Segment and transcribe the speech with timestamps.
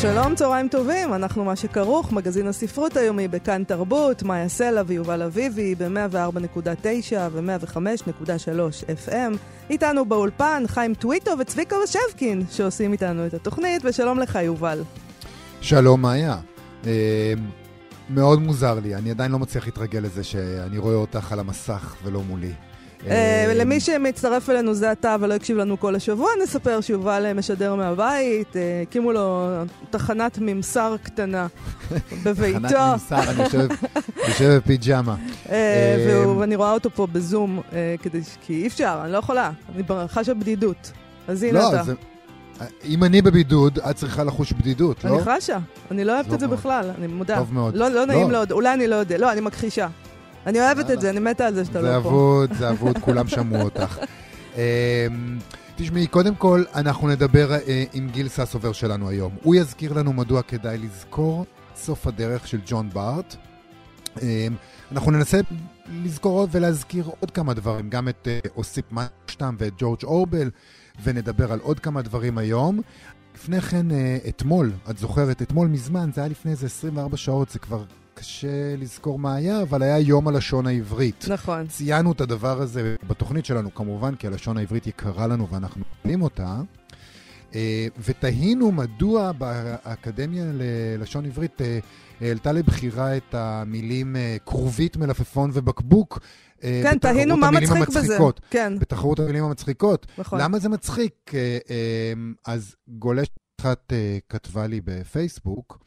[0.00, 5.74] שלום, צהריים טובים, אנחנו מה שכרוך, מגזין הספרות היומי בכאן תרבות, מאיה סלע ויובל אביבי
[5.74, 9.36] ב-104.9 ו-105.3 FM.
[9.70, 14.82] איתנו באולפן חיים טוויטו וצביקה ושבקין, שעושים איתנו את התוכנית, ושלום לך, יובל.
[15.60, 16.36] שלום, מאיה.
[16.86, 17.32] אה,
[18.10, 22.22] מאוד מוזר לי, אני עדיין לא מצליח להתרגל לזה שאני רואה אותך על המסך ולא
[22.22, 22.52] מולי.
[23.06, 27.34] אה, אה, למי שמצטרף אלינו זה אתה ולא הקשיב לנו כל השבוע, נספר שיובל אה,
[27.34, 29.48] משדר מהבית, הקימו לו
[29.90, 31.46] תחנת ממסר קטנה
[32.24, 32.58] בביתו.
[32.68, 35.16] תחנת ממסר, אני יושב בפיג'מה.
[36.38, 37.60] ואני רואה אותו פה בזום,
[38.46, 40.92] כי אי אפשר, אני לא יכולה, אני חשה בדידות.
[41.28, 41.92] אז הנה לא, אתה.
[42.84, 45.10] אם אני בבידוד, את צריכה לחוש בדידות, לא?
[45.10, 45.58] אני חשה,
[45.90, 47.38] אני לא אוהבת את זה בכלל, אני מודה.
[47.38, 47.74] טוב מאוד.
[47.76, 48.42] לא, לא נעים לא.
[48.50, 49.88] אולי אני לא יודע, לא, אני מכחישה.
[50.46, 51.90] אני אוהבת את זה, אני מתה על זה שאתה לא פה.
[51.90, 53.98] זה אבוד, זה אבוד, כולם שמעו אותך.
[54.56, 54.60] אמ,
[55.76, 59.32] תשמעי, קודם כל, אנחנו נדבר אה, עם גיל ססובר שלנו היום.
[59.42, 63.36] הוא יזכיר לנו מדוע כדאי לזכור סוף הדרך של ג'ון בארט.
[64.22, 64.26] אמ,
[64.92, 65.40] אנחנו ננסה
[66.04, 70.50] לזכור ולהזכיר עוד כמה דברים, גם את אה, אוסיפ משטם ואת ג'ורג' אורבל,
[71.02, 72.80] ונדבר על עוד כמה דברים היום.
[73.34, 77.58] לפני כן, אה, אתמול, את זוכרת, אתמול מזמן, זה היה לפני איזה 24 שעות, זה
[77.58, 77.84] כבר
[78.20, 81.24] קשה לזכור מה היה, אבל היה יום הלשון העברית.
[81.28, 81.66] נכון.
[81.66, 86.60] ציינו את הדבר הזה בתוכנית שלנו, כמובן, כי הלשון העברית יקרה לנו ואנחנו מבינים אותה.
[87.54, 91.78] אה, ותהינו מדוע באקדמיה ללשון עברית אה,
[92.20, 96.18] העלתה לבחירה את המילים אה, כרובית, מלפפון ובקבוק.
[96.60, 98.46] כן, תהינו מה מצחיק המצחיקות, בזה.
[98.50, 98.78] כן.
[98.78, 100.06] בתחרות המילים המצחיקות.
[100.18, 100.40] נכון.
[100.40, 101.32] למה זה מצחיק?
[102.46, 103.28] אז גולש
[103.60, 103.92] אחת
[104.28, 105.78] כתבה לי בפייסבוק,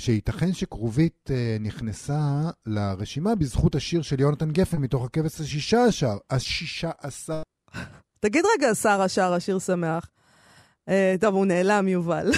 [0.00, 2.20] שייתכן שכרובית אה, נכנסה
[2.66, 6.16] לרשימה בזכות השיר של יונתן גפן מתוך הכבש השישה עשר.
[6.30, 7.42] השישה עשר.
[8.20, 10.08] תגיד רגע, שרה שרה שיר שמח.
[10.88, 12.30] אה, טוב, הוא נעלם, יובל.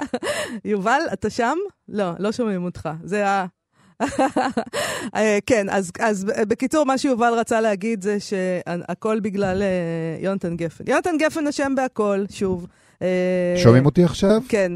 [0.64, 1.56] יובל, אתה שם?
[1.88, 2.88] לא, לא שומעים אותך.
[3.04, 3.46] זה ה...
[5.16, 9.62] אה, כן, אז, אז בקיצור, מה שיובל רצה להגיד זה שהכל בגלל
[10.20, 10.84] יונתן גפן.
[10.86, 12.66] יונתן גפן אשם בהכל, שוב.
[13.56, 14.40] שומעים אותי עכשיו?
[14.48, 14.72] כן.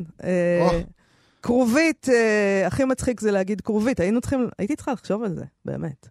[1.43, 4.01] כרובית, אה, הכי מצחיק זה להגיד כרובית.
[4.01, 6.09] היינו צריכים, הייתי צריכה לחשוב על זה, באמת.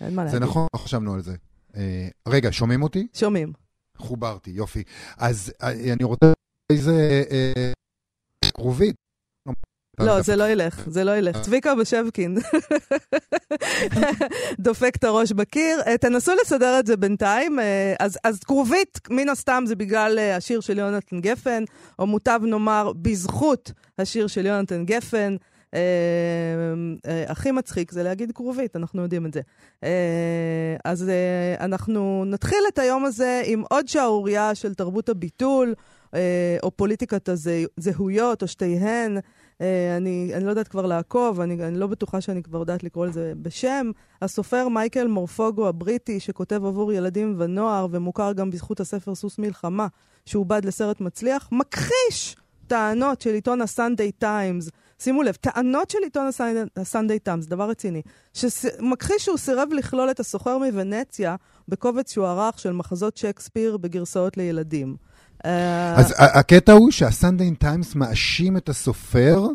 [0.00, 0.40] אין מה להגיד.
[0.40, 1.34] זה נכון, לא חשבנו על זה.
[1.76, 3.06] אה, רגע, שומעים אותי?
[3.14, 3.52] שומעים.
[3.96, 4.82] חוברתי, יופי.
[5.16, 6.32] אז אה, אני רוצה
[6.72, 7.72] איזה אה,
[8.54, 8.96] כרובית.
[10.00, 11.40] לא, זה לא ילך, זה לא ילך.
[11.40, 12.38] צביקה בשבקין
[14.60, 15.82] דופק את הראש בקיר.
[16.00, 17.58] תנסו לסדר את זה בינתיים.
[17.98, 21.64] אז, אז כרובית, מן הסתם זה בגלל השיר של יונתן גפן,
[21.98, 25.36] או מוטב נאמר, בזכות השיר של יונתן גפן.
[25.74, 25.80] אה,
[27.06, 29.40] אה, הכי מצחיק זה להגיד כרובית, אנחנו יודעים את זה.
[29.84, 35.74] אה, אז אה, אנחנו נתחיל את היום הזה עם עוד שערורייה של תרבות הביטול,
[36.14, 39.18] אה, או פוליטיקת הזהויות, או שתיהן.
[39.60, 43.06] אה, אני, אני לא יודעת כבר לעקוב, אני, אני לא בטוחה שאני כבר יודעת לקרוא
[43.06, 43.90] לזה בשם.
[44.22, 49.86] הסופר מייקל מורפוגו הבריטי, שכותב עבור ילדים ונוער, ומוכר גם בזכות הספר סוס מלחמה,
[50.26, 52.36] שעובד לסרט מצליח, מכחיש
[52.66, 54.70] טענות של עיתון ה Sunday Times.
[54.98, 56.30] שימו לב, טענות של עיתון
[56.76, 58.02] ה Sunday Times, דבר רציני,
[58.34, 61.36] שמכחיש שהוא סירב לכלול את הסוחר מוונציה
[61.68, 64.96] בקובץ שהוא ערך של מחזות שייקספיר בגרסאות לילדים.
[65.44, 69.46] אה, אז הקטע הוא שה Sunday Times מאשים את הסופר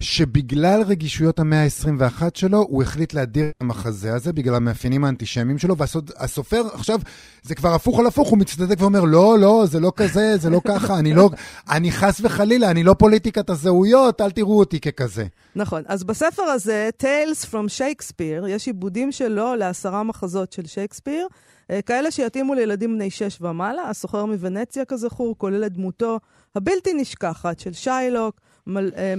[0.00, 5.76] שבגלל רגישויות המאה ה-21 שלו, הוא החליט להדיר את המחזה הזה בגלל המאפיינים האנטישמיים שלו,
[5.76, 7.00] והסופר עכשיו,
[7.42, 10.60] זה כבר הפוך על הפוך, הוא מצטדק ואומר, לא, לא, זה לא כזה, זה לא
[10.68, 11.30] ככה, אני לא,
[11.76, 15.26] אני חס וחלילה, אני לא פוליטיקת הזהויות, אל תראו אותי ככזה.
[15.56, 21.28] נכון, אז בספר הזה, Tales from Shakespeare, יש עיבודים שלו לעשרה מחזות של שייקספיר.
[21.70, 23.82] אה, כאלה שיתאימו לילדים בני שש ומעלה.
[23.82, 26.20] הסוחר מוונציה, כזכור, כולל את דמותו
[26.54, 29.14] הבלתי נשכחת של שיילוק, מל, אה,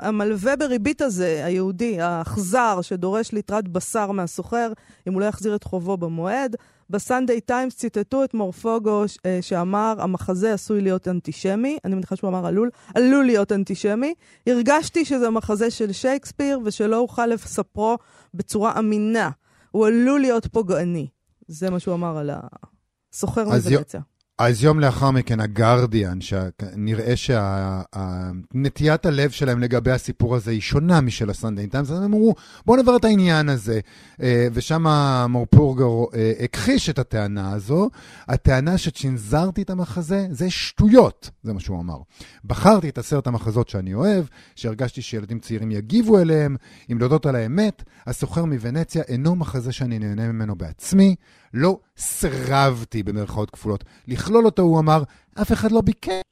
[0.00, 4.72] המלווה בריבית הזה, היהודי, האכזר, שדורש ליטרת בשר מהסוחר,
[5.08, 6.56] אם הוא לא יחזיר את חובו במועד.
[6.90, 11.78] בסנדיי טיימס ציטטו את מורפוגו אה, שאמר, המחזה עשוי להיות אנטישמי.
[11.84, 14.14] אני מניחה שהוא אמר עלול, עלול להיות אנטישמי.
[14.46, 17.98] הרגשתי שזה מחזה של שייקספיר ושלא אוכל לספרו
[18.34, 19.30] בצורה אמינה.
[19.70, 21.06] הוא עלול להיות פוגעני.
[21.48, 22.30] זה מה שהוא אמר על
[23.12, 24.00] הסוחר מוונציה.
[24.38, 31.30] אז יום לאחר מכן, הגרדיאן, שנראה שנטיית הלב שלהם לגבי הסיפור הזה היא שונה משל
[31.30, 32.34] הסנדיין טיימס, אז הם אמרו,
[32.66, 33.80] בואו נברר את העניין הזה.
[34.22, 34.86] אה, ושם
[35.28, 35.84] מור פורגר
[36.14, 37.90] אה, הכחיש את הטענה הזו.
[38.28, 41.98] הטענה שצ'ינזרתי את המחזה, זה שטויות, זה מה שהוא אמר.
[42.44, 44.24] בחרתי את עשרת המחזות שאני אוהב,
[44.56, 46.56] שהרגשתי שילדים צעירים יגיבו אליהם.
[46.92, 51.14] אם להודות על האמת, הסוחר מוונציה אינו מחזה שאני נהנה ממנו בעצמי.
[51.54, 53.84] לא סרבתי, במרכאות כפולות.
[54.08, 55.02] לכלול אותו, הוא אמר,
[55.42, 56.22] אף אחד לא ביקש.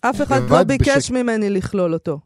[0.00, 1.10] אף אחד לא ביקש בשק...
[1.10, 2.20] ממני לכלול אותו.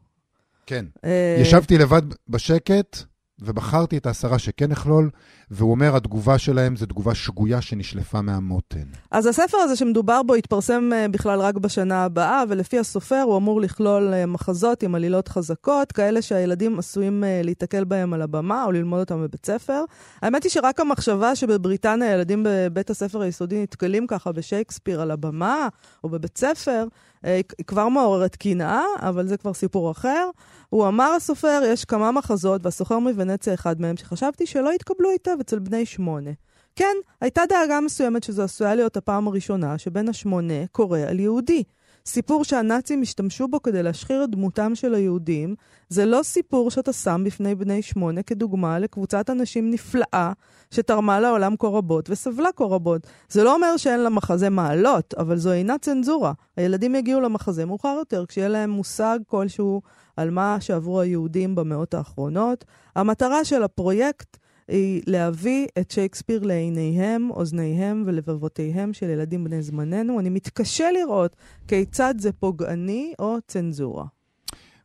[0.65, 0.85] כן.
[1.05, 1.37] אה...
[1.41, 2.97] ישבתי לבד בשקט,
[3.41, 5.09] ובחרתי את העשרה שכן אכלול,
[5.51, 8.83] והוא אומר, התגובה שלהם זו תגובה שגויה שנשלפה מהמותן.
[9.11, 13.61] אז הספר הזה שמדובר בו יתפרסם אה, בכלל רק בשנה הבאה, ולפי הסופר הוא אמור
[13.61, 18.71] לכלול אה, מחזות עם עלילות חזקות, כאלה שהילדים עשויים אה, להתקל בהם על הבמה או
[18.71, 19.83] ללמוד אותם בבית ספר.
[20.21, 25.67] האמת היא שרק המחשבה שבבריטניה ילדים בבית הספר היסודי נתקלים ככה בשייקספיר על הבמה
[26.03, 26.85] או בבית ספר,
[27.23, 30.29] היא כבר מעוררת קנאה, אבל זה כבר סיפור אחר.
[30.69, 35.59] הוא אמר הסופר, יש כמה מחזות, והסוחר מוונציה אחד מהם, שחשבתי שלא יתקבלו היטב אצל
[35.59, 36.31] בני שמונה.
[36.75, 41.63] כן, הייתה דאגה מסוימת שזו עשויה להיות הפעם הראשונה שבן השמונה קורא על יהודי.
[42.05, 45.55] סיפור שהנאצים השתמשו בו כדי להשחיר את דמותם של היהודים,
[45.89, 50.31] זה לא סיפור שאתה שם בפני בני שמונה כדוגמה לקבוצת אנשים נפלאה
[50.71, 53.07] שתרמה לעולם כה רבות וסבלה כה רבות.
[53.29, 56.33] זה לא אומר שאין למחזה מעלות, אבל זו אינה צנזורה.
[56.57, 59.81] הילדים יגיעו למחזה מאוחר יותר, כשיהיה להם מושג כלשהו
[60.17, 62.65] על מה שעברו היהודים במאות האחרונות.
[62.95, 64.37] המטרה של הפרויקט
[64.71, 70.19] היא להביא את שייקספיר לעיניהם, אוזניהם ולבבותיהם של ילדים בני זמננו.
[70.19, 71.35] אני מתקשה לראות
[71.67, 74.05] כיצד זה פוגעני או צנזורה.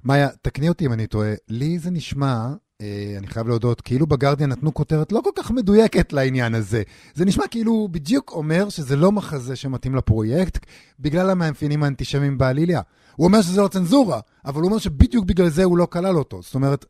[0.05, 2.49] מאיה, תקני אותי אם אני טועה, לי זה נשמע,
[2.81, 6.83] אה, אני חייב להודות, כאילו בגרדיאן נתנו כותרת לא כל כך מדויקת לעניין הזה.
[7.15, 10.67] זה נשמע כאילו הוא בדיוק אומר שזה לא מחזה שמתאים לפרויקט,
[11.01, 12.81] בגלל המאפיינים האנטישמיים בעליליה.
[13.17, 16.43] הוא אומר שזה לא צנזורה, אבל הוא אומר שבדיוק בגלל זה הוא לא כלל אותו.
[16.43, 16.85] זאת אומרת,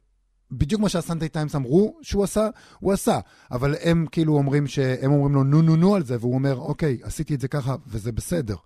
[0.51, 2.49] בדיוק מה שהסנטי טיימס אמרו שהוא עשה,
[2.81, 3.19] הוא עשה.
[3.51, 6.99] אבל הם כאילו אומרים שהם אומרים לו נו נו נו על זה, והוא אומר, אוקיי,
[7.03, 8.57] עשיתי את זה ככה וזה בסדר.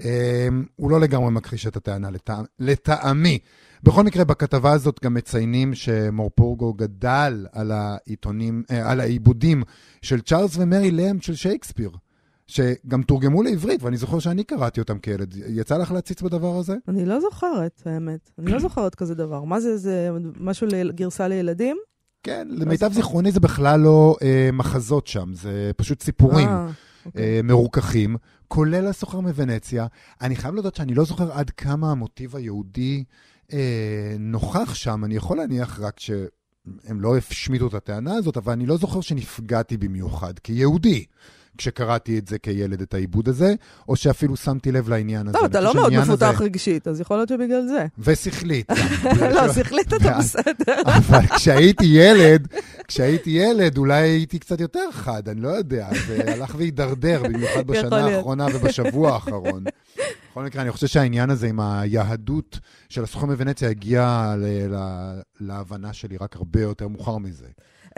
[0.00, 2.40] אמ, הוא לא לגמרי מכחיש את הטענה לטע...
[2.58, 3.38] לטעמי.
[3.82, 9.62] בכל מקרה, בכתבה הזאת גם מציינים שמור פורגו גדל על העיתונים, אה, על העיבודים
[10.02, 11.90] של צ'ארלס ומרי למפ של שייקספיר.
[12.48, 15.34] שגם תורגמו לעברית, ואני זוכר שאני קראתי אותם כילד.
[15.46, 16.76] יצא לך להציץ בדבר הזה?
[16.88, 18.30] אני לא זוכרת, האמת.
[18.38, 19.44] אני לא זוכרת כזה דבר.
[19.44, 20.10] מה זה, זה
[20.40, 21.76] משהו לגרסה לילדים?
[22.22, 26.68] כן, לא למיטב זיכרוני זה בכלל לא אה, מחזות שם, זה פשוט סיפורים אה,
[27.06, 27.22] אוקיי.
[27.36, 28.16] אה, מרוככים,
[28.48, 29.86] כולל הסוחר מוונציה.
[30.20, 33.04] אני חייב להודות שאני לא זוכר עד כמה המוטיב היהודי
[33.52, 36.10] אה, נוכח שם, אני יכול להניח רק ש...
[36.84, 41.04] הם לא השמיטו את הטענה הזאת, אבל אני לא זוכר שנפגעתי במיוחד כיהודי.
[41.58, 43.54] כשקראתי את זה כילד, את העיבוד הזה,
[43.88, 45.38] או שאפילו שמתי לב לעניין הזה.
[45.40, 46.44] לא, אתה לא מאוד מפותח הזה...
[46.44, 47.86] רגשית, אז יכול להיות שבגלל זה.
[47.98, 48.70] ושכלית.
[49.34, 50.82] לא, שכלית אתה בסדר.
[50.98, 52.48] אבל כשהייתי ילד,
[52.88, 58.06] כשהייתי ילד, אולי הייתי קצת יותר חד, אני לא יודע, זה הלך והידרדר, במיוחד בשנה
[58.06, 59.64] האחרונה ובשבוע האחרון.
[60.30, 62.58] בכל מקרה, אני חושב שהעניין הזה עם היהדות
[62.88, 64.34] של הסוכן מוונציה הגיע
[65.40, 67.46] להבנה שלי רק הרבה יותר מאוחר מזה.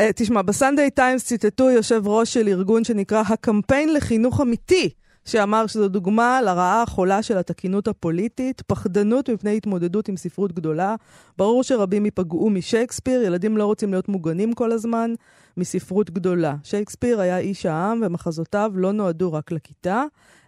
[0.01, 4.91] Uh, תשמע, בסנדיי טיימס ציטטו יושב ראש של ארגון שנקרא הקמפיין לחינוך אמיתי,
[5.25, 10.95] שאמר שזו דוגמה לרעה החולה של התקינות הפוליטית, פחדנות מפני התמודדות עם ספרות גדולה.
[11.39, 15.15] ברור שרבים ייפגעו משייקספיר, ילדים לא רוצים להיות מוגנים כל הזמן
[15.57, 16.55] מספרות גדולה.
[16.63, 20.05] שייקספיר היה איש העם ומחזותיו לא נועדו רק לכיתה.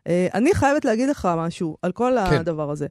[0.09, 2.37] Uh, אני חייבת להגיד לך משהו על כל כן.
[2.37, 2.87] הדבר הזה.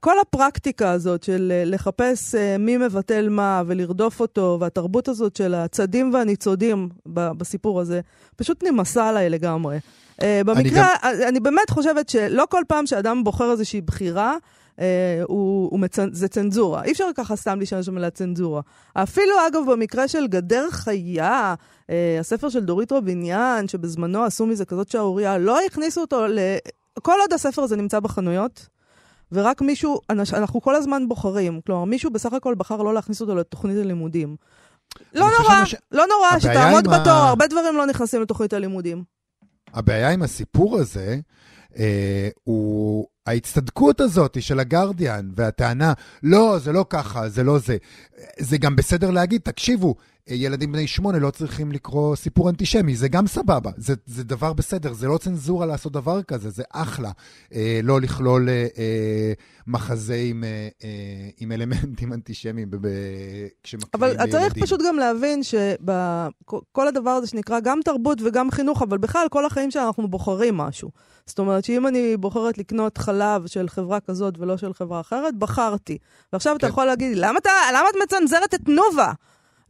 [0.00, 5.54] כל הפרקטיקה הזאת של uh, לחפש uh, מי מבטל מה ולרדוף אותו, והתרבות הזאת של
[5.54, 8.00] הצדים והניצודים בסיפור הזה,
[8.36, 9.78] פשוט נמאסה עליי לגמרי.
[10.22, 11.28] במקרה, אני, גם...
[11.28, 14.36] אני באמת חושבת שלא כל פעם שאדם בוחר איזושהי בחירה,
[14.76, 14.78] Uh,
[15.28, 16.08] הוא, הוא מצנ...
[16.12, 16.84] זה צנזורה.
[16.84, 18.60] אי אפשר ככה סתם להשתמש במילה צנזורה.
[18.94, 21.90] אפילו, אגב, במקרה של גדר חיה, uh,
[22.20, 26.38] הספר של דורית רוביניאן, שבזמנו עשו מזה כזאת שערורייה, לא הכניסו אותו ל...
[27.02, 28.68] כל עוד הספר הזה נמצא בחנויות,
[29.32, 31.60] ורק מישהו, אנחנו כל הזמן בוחרים.
[31.66, 34.36] כלומר, מישהו בסך הכל בחר לא להכניס אותו לתוכנית הלימודים.
[35.14, 35.74] לא נורא, ש...
[35.92, 37.28] לא נורא, שתעמוד בתור, ה...
[37.28, 39.04] הרבה דברים לא נכנסים לתוכנית הלימודים.
[39.74, 41.18] הבעיה עם הסיפור הזה,
[41.78, 45.92] אה, הוא ההצטדקות הזאת של הגרדיאן והטענה,
[46.22, 47.76] לא, זה לא ככה, זה לא זה.
[48.38, 49.94] זה גם בסדר להגיד, תקשיבו,
[50.28, 54.92] ילדים בני שמונה לא צריכים לקרוא סיפור אנטישמי, זה גם סבבה, זה, זה דבר בסדר,
[54.92, 57.10] זה לא צנזורה לעשות דבר כזה, זה אחלה.
[57.54, 59.32] אה, לא לכלול אה, אה,
[59.66, 62.70] מחזה עם, אה, אה, עם אלמנטים אנטישמיים
[63.62, 64.36] כשמקריאים לילדים.
[64.36, 69.26] אבל צריך פשוט גם להבין שכל הדבר הזה שנקרא גם תרבות וגם חינוך, אבל בכלל
[69.30, 70.90] כל החיים שאנחנו בוחרים משהו.
[71.26, 75.98] זאת אומרת שאם אני בוחרת לקנות חלב של חברה כזאת ולא של חברה אחרת, בחרתי.
[76.32, 76.58] ועכשיו כן.
[76.58, 79.12] אתה יכול להגיד, למה, אתה, למה את מצנזרת את תנובה?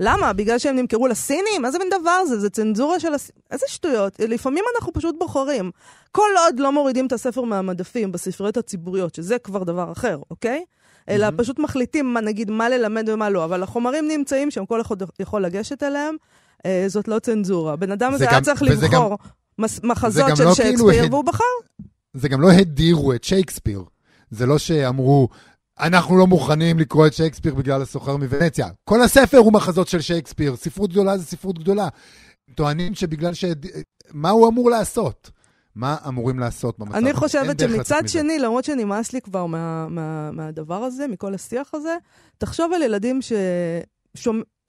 [0.00, 0.32] למה?
[0.32, 1.64] בגלל שהם נמכרו לסינים?
[1.64, 2.40] איזה מין דבר זה?
[2.40, 3.42] זה צנזורה של הסינים?
[3.50, 4.20] איזה שטויות.
[4.20, 5.70] לפעמים אנחנו פשוט בוחרים.
[6.12, 10.64] כל עוד לא מורידים את הספר מהמדפים בספריות הציבוריות, שזה כבר דבר אחר, אוקיי?
[11.08, 11.32] אלא mm-hmm.
[11.36, 13.44] פשוט מחליטים, מה, נגיד, מה ללמד ומה לא.
[13.44, 16.16] אבל החומרים נמצאים שם, כל אחד יכול לגשת אליהם.
[16.66, 17.76] אה, זאת לא צנזורה.
[17.76, 19.16] בן אדם הזה היה צריך לבחור
[19.60, 21.44] גם, מחזות של לא שייקספיר, כאילו והוא בחר.
[22.14, 23.82] זה גם לא הדירו את שייקספיר.
[24.30, 25.28] זה לא שאמרו,
[25.80, 28.68] אנחנו לא מוכנים לקרוא את שייקספיר בגלל הסוחר מוונציה.
[28.84, 31.88] כל הספר הוא מחזות של שייקספיר, ספרות גדולה זה ספרות גדולה.
[32.54, 33.44] טוענים שבגלל ש...
[34.12, 35.30] מה הוא אמור לעשות?
[35.74, 37.06] מה אמורים לעשות במצב הזה?
[37.06, 41.96] אני חושבת שמצד שני, למרות שנמאס לי כבר מה, מה, מהדבר הזה, מכל השיח הזה,
[42.38, 43.32] תחשוב על ילדים ש...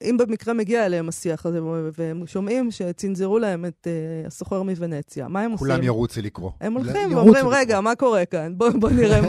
[0.02, 1.58] אם במקרה מגיע אליהם השיח הזה,
[1.98, 5.66] והם שומעים שצנזרו להם את uh, הסוחר מוונציה, מה הם עושים?
[5.66, 6.50] כולם ירוצו לקרוא.
[6.60, 8.52] הם הולכים ואומרים, רגע, מה קורה כאן?
[8.56, 9.20] בואו בוא נראה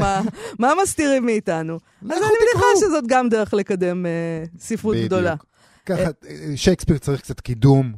[0.59, 1.73] מה, מסתירים מאיתנו.
[2.01, 5.35] אז אני מניחה שזאת גם דרך לקדם uh, ספרות גדולה.
[5.85, 6.09] ככה, אה,
[6.55, 7.93] שייקספיר צריך קצת קידום,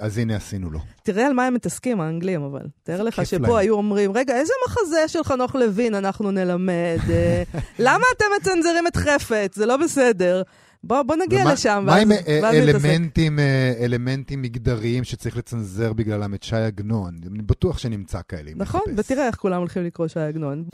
[0.00, 0.78] אז הנה עשינו לו.
[1.02, 2.66] תראה על מה הם מתעסקים, האנגלים, אבל.
[2.82, 3.56] תאר לך שפה להם.
[3.56, 6.98] היו אומרים, רגע, איזה מחזה של חנוך לוין אנחנו נלמד?
[7.78, 9.56] למה אתם מצנזרים את חפץ?
[9.56, 10.42] זה לא בסדר.
[10.84, 12.10] בוא, בוא נגיע ומה, לשם, מה עם
[12.42, 17.14] ואז אלמנטים, אה, אלמנטים מגדריים שצריך לצנזר בגללם את שי עגנון?
[17.26, 18.50] אני בטוח שנמצא כאלה.
[18.56, 20.64] נכון, ותראה איך כולם הולכים לקרוא שי עגנון.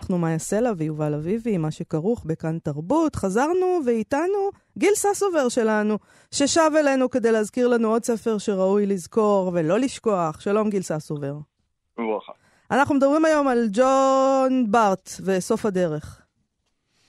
[0.00, 3.16] אנחנו מאיה סלע ויובל אביבי, מה שכרוך בכאן תרבות.
[3.16, 5.98] חזרנו ואיתנו גיל ססובר שלנו,
[6.30, 10.40] ששב אלינו כדי להזכיר לנו עוד ספר שראוי לזכור ולא לשכוח.
[10.40, 11.49] שלום גיל ססובר.
[11.98, 12.32] וברכה.
[12.70, 16.22] אנחנו מדברים היום על ג'ון בארט וסוף הדרך.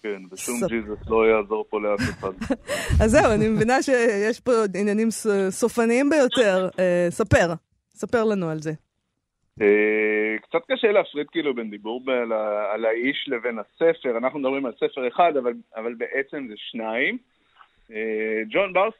[0.03, 0.63] כן, ושום ס...
[0.63, 2.31] ג'יזוס לא יעזור פה לאף אחד.
[3.03, 5.07] אז זהו, אני מבינה שיש פה עניינים
[5.49, 6.69] סופניים ביותר.
[6.79, 7.53] אה, ספר,
[7.93, 8.71] ספר לנו על זה.
[9.61, 12.33] אה, קצת קשה להפריד כאילו בין דיבור על,
[12.73, 14.17] על האיש לבין הספר.
[14.17, 17.17] אנחנו מדברים על ספר אחד, אבל, אבל בעצם זה שניים.
[17.91, 18.93] אה, ג'ון בארט,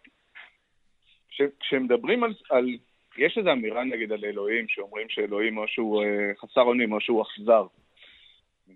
[1.60, 2.66] כשמדברים על, על
[3.18, 7.22] יש איזו אמירה נגיד על אלוהים, שאומרים שאלוהים או שהוא אה, חסר אונים או שהוא
[7.22, 7.66] אכזר.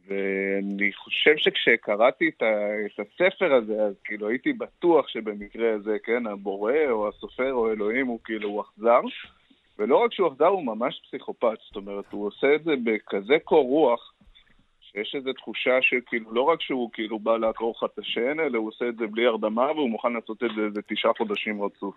[0.07, 2.45] ואני חושב שכשקראתי את, ה,
[2.85, 8.07] את הספר הזה, אז כאילו הייתי בטוח שבמקרה הזה, כן, הבורא או הסופר או אלוהים
[8.07, 9.01] הוא כאילו הוא אכזר.
[9.79, 11.57] ולא רק שהוא אכזר, הוא ממש פסיכופת.
[11.67, 14.13] זאת אומרת, הוא עושה את זה בכזה קור רוח,
[14.81, 18.67] שיש איזו תחושה שכאילו לא רק שהוא כאילו בא לעקור לך את השן, אלא הוא
[18.67, 21.95] עושה את זה בלי הרדמה והוא מוכן לעשות את זה איזה תשעה חודשים רצוף.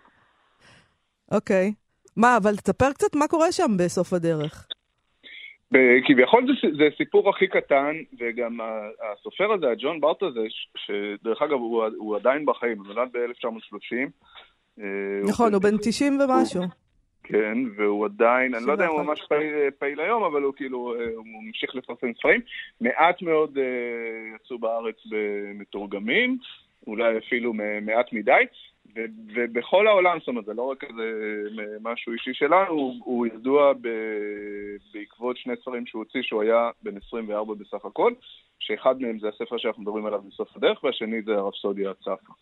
[1.33, 1.69] אוקיי.
[1.69, 1.88] Okay.
[2.19, 4.67] מה, אבל תספר קצת מה קורה שם בסוף הדרך.
[6.07, 8.59] כביכול זה, זה סיפור הכי קטן, וגם
[9.13, 10.41] הסופר הזה, הג'ון בארט הזה,
[10.77, 13.97] שדרך אגב הוא, הוא עדיין בחיים, הוא נולד ב-1930.
[14.81, 14.85] אה,
[15.29, 16.63] נכון, הוא בן 90 ומשהו.
[17.23, 20.95] כן, והוא עדיין, אני לא יודע אם הוא ממש פעיל, פעיל היום, אבל הוא כאילו,
[20.95, 22.41] אה, הוא ממשיך לפרסם ספרים.
[22.81, 26.39] מעט מאוד אה, יצאו בארץ במתורגמים,
[26.87, 28.43] אולי אפילו מעט מדי.
[29.35, 31.03] ובכל העולם, זאת אומרת, זה לא רק איזה
[31.83, 33.89] משהו אישי שלנו, הוא, הוא ידוע ב,
[34.95, 38.13] בעקבות שני ספרים שהוא הוציא, שהוא היה בן 24 בסך הכל,
[38.59, 42.33] שאחד מהם זה הספר שאנחנו מדברים עליו בסוף הדרך, והשני זה הרפסודיה הצפה.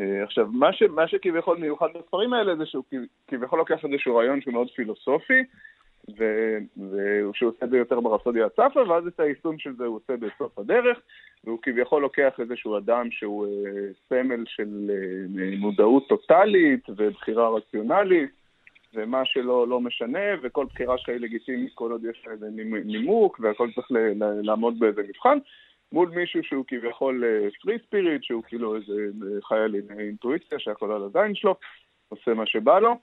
[0.00, 2.84] אה, עכשיו, מה, ש, מה שכביכול מיוחד בספרים האלה זה שהוא
[3.28, 5.42] כביכול לוקח איזשהו רעיון שהוא מאוד פילוסופי,
[6.08, 10.58] ושהוא עושה את זה יותר ברפסודיה הצפה, ואז את היישום של זה הוא עושה בסוף
[10.58, 10.98] הדרך,
[11.44, 13.70] והוא כביכול לוקח איזשהו אדם שהוא אה,
[14.08, 18.30] סמל של אה, מודעות טוטאלית ובחירה רציונלית,
[18.94, 22.46] ומה שלא לא משנה, וכל בחירה שלך היא לגיטימית כל עוד יש איזה
[22.84, 25.38] נימוק, והכל צריך ל, ל, לעמוד באיזה מבחן,
[25.92, 27.24] מול מישהו שהוא כביכול
[27.62, 31.54] פרי אה, ספיריט, שהוא כאילו איזה אה, חייל אינטואיציה שהכל על הזין שלו,
[32.08, 32.96] עושה מה שבא לו.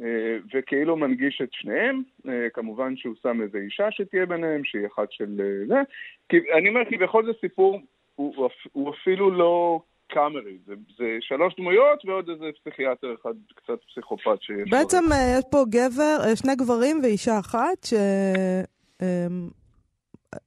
[0.00, 5.12] אה, וכאילו מנגיש את שניהם, אה, כמובן שהוא שם איזה אישה שתהיה ביניהם, שהיא אחת
[5.12, 5.80] של אה, זה.
[6.28, 7.80] כי, אני אומר, כי בכל זה סיפור,
[8.14, 14.42] הוא, הוא אפילו לא קאמרי, זה, זה שלוש דמויות ועוד איזה פסיכיאטר אחד קצת פסיכופת
[14.42, 15.14] שיש בעצם פה.
[15.38, 17.86] יש פה גבר, שני גברים ואישה אחת,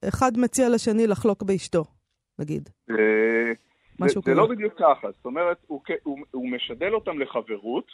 [0.03, 1.83] שאחד מציע לשני לחלוק באשתו,
[2.39, 2.69] נגיד.
[3.99, 7.87] משהו זה, זה לא בדיוק ככה, זאת אומרת, הוא, הוא, הוא משדל אותם לחברות,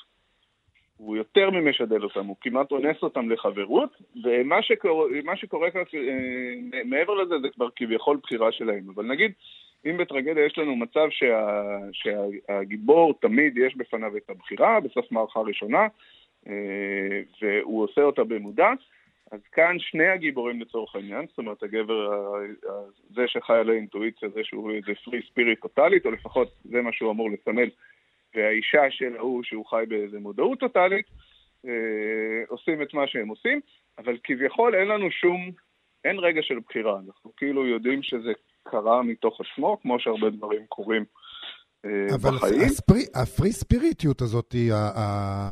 [1.02, 3.90] הוא יותר ממשדל אותם, הוא כמעט אונס אותם לחברות,
[4.24, 8.84] ומה שקורה, שקורה כאן, אה, מעבר לזה, זה כבר כביכול בחירה שלהם.
[8.96, 9.32] אבל נגיד,
[9.86, 15.88] אם בטרגדיה יש לנו מצב שה, שהגיבור תמיד יש בפניו את הבחירה, בסוף מערכה ראשונה,
[16.48, 18.70] אה, והוא עושה אותה במודע,
[19.32, 22.10] אז כאן שני הגיבורים לצורך העניין, זאת אומרת הגבר,
[23.16, 27.12] זה שחי על האינטואיציה, זה שהוא איזה פרי ספיריט טוטאלית, או לפחות זה מה שהוא
[27.12, 27.70] אמור לסמל,
[28.36, 31.06] והאישה של ההוא שהוא חי באיזה מודעות טוטאלית,
[31.66, 31.72] אה,
[32.48, 33.60] עושים את מה שהם עושים,
[33.98, 35.52] אבל כביכול אין לנו שום,
[36.06, 38.32] אין רגע של בחירה, אנחנו כאילו יודעים שזה
[38.64, 41.06] קרה מתוך עצמו, כמו שהרבה דברים קורים
[41.86, 42.62] אה, אבל בחיים.
[42.62, 44.56] הספרי, הפרי ספיריטיות הזאת,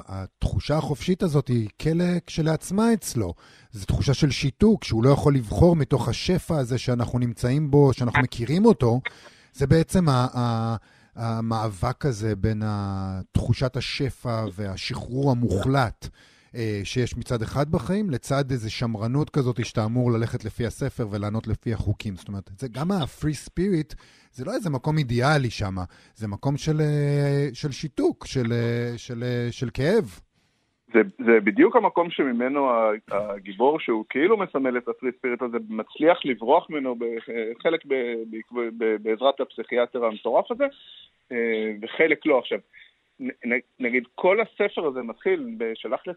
[0.08, 3.34] התחושה החופשית הזאת, היא כלא כשלעצמה אצלו.
[3.72, 8.22] זו תחושה של שיתוק, שהוא לא יכול לבחור מתוך השפע הזה שאנחנו נמצאים בו, שאנחנו
[8.24, 9.00] מכירים אותו.
[9.54, 10.06] זה בעצם
[11.20, 12.64] המאבק הזה בין
[13.32, 16.08] תחושת השפע והשחרור המוחלט.
[16.56, 21.48] אה, שיש מצד אחד בחיים, לצד איזו שמרנות כזאת שאתה אמור ללכת לפי הספר ולענות
[21.48, 22.16] לפי החוקים.
[22.16, 23.96] זאת אומרת, זה גם ה-free spirit,
[24.34, 25.78] זה לא איזה מקום אידיאלי שם,
[26.16, 30.20] זה מקום של, אה, של שיתוק, של, אה, של, של כאב.
[30.94, 32.70] זה, זה בדיוק המקום שממנו
[33.12, 36.96] הגיבור, שהוא כאילו מסמל את הפרי ספיריט הזה, מצליח לברוח ממנו
[37.64, 37.86] חלק
[39.02, 40.66] בעזרת הפסיכיאטר המטורף הזה,
[41.82, 42.40] וחלק לא.
[42.40, 42.60] עכשיו,
[43.80, 46.14] נגיד כל הספר הזה מתחיל, שלח לי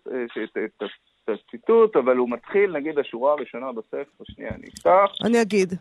[0.65, 0.83] את
[1.29, 5.13] הציטוט, אבל הוא מתחיל, נגיד, השורה הראשונה בספר, שנייה, אני אפתח.
[5.25, 5.73] אני אגיד,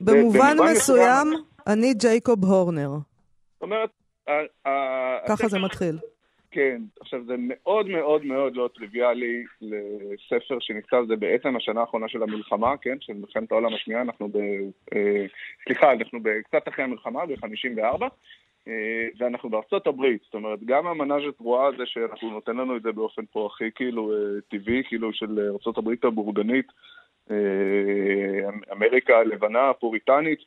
[0.00, 1.28] במובן מסוים,
[1.66, 2.90] אני ג'ייקוב הורנר.
[2.90, 3.90] זאת אומרת,
[5.28, 5.98] ככה זה מתחיל.
[6.52, 12.22] כן, עכשיו זה מאוד מאוד מאוד לא טריוויאלי לספר שנכתב, זה בעצם השנה האחרונה של
[12.22, 14.36] המלחמה, כן, של מלחמת העולם השנייה, אנחנו ב...
[14.94, 15.26] אה,
[15.64, 18.04] סליחה, אנחנו קצת אחרי המלחמה, ב-54,
[18.68, 22.92] אה, ואנחנו בארצות הברית, זאת אומרת, גם המנאז' התרועה הזה שאנחנו נותן לנו את זה
[22.92, 26.66] באופן פה הכי כאילו אה, טבעי, כאילו של ארצות הברית הבורגנית,
[27.30, 27.36] אה,
[28.72, 30.38] אמריקה הלבנה, הפוריטנית,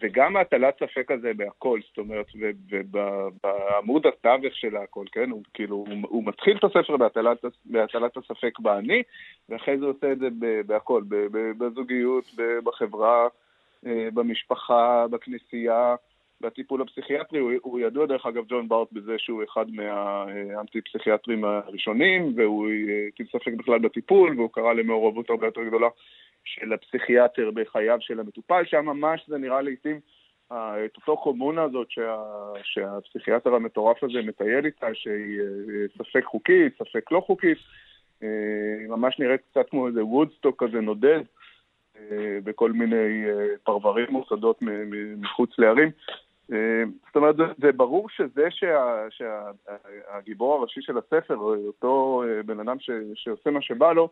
[0.00, 2.26] וגם הטלת ספק הזה בהכל, זאת אומרת,
[2.70, 5.30] ובעמוד התווך של הכל, כן?
[5.30, 9.02] הוא כאילו, הוא, הוא מתחיל את הספר בהטלת, בהטלת הספק באני,
[9.48, 10.28] ואחרי זה עושה את זה
[10.66, 11.02] בהכל,
[11.58, 12.24] בזוגיות,
[12.64, 13.28] בחברה,
[13.82, 15.94] במשפחה, בכנסייה.
[16.40, 22.68] בטיפול הפסיכיאטרי, הוא, הוא ידוע דרך אגב ג'ון בארט בזה שהוא אחד מהאנטי-פסיכיאטרים הראשונים, והוא
[23.08, 25.88] הטיל ספק בכלל בטיפול, והוא קרא למעורבות הרבה יותר גדולה
[26.54, 30.00] של הפסיכיאטר בחייו של המטופל, שם ממש זה נראה לעיתים
[30.52, 32.16] את אותו קומונה הזאת שה,
[32.62, 37.58] שהפסיכיאטר המטורף הזה מטייל איתה, שהיא אה, ספק חוקית, ספק לא חוקית,
[38.22, 38.28] אה,
[38.88, 41.20] ממש נראית קצת כמו איזה וודסטוק כזה נודד.
[42.00, 43.24] אה, בכל מיני
[43.62, 44.58] פרברים מוסדות
[45.16, 45.90] מחוץ לערים.
[46.52, 51.34] אה, זאת אומרת, זה, ברור שזה שה, שהגיבור הראשי של הספר,
[51.66, 54.08] אותו אה, בן אדם ש, שעושה מה שבא לו, אה,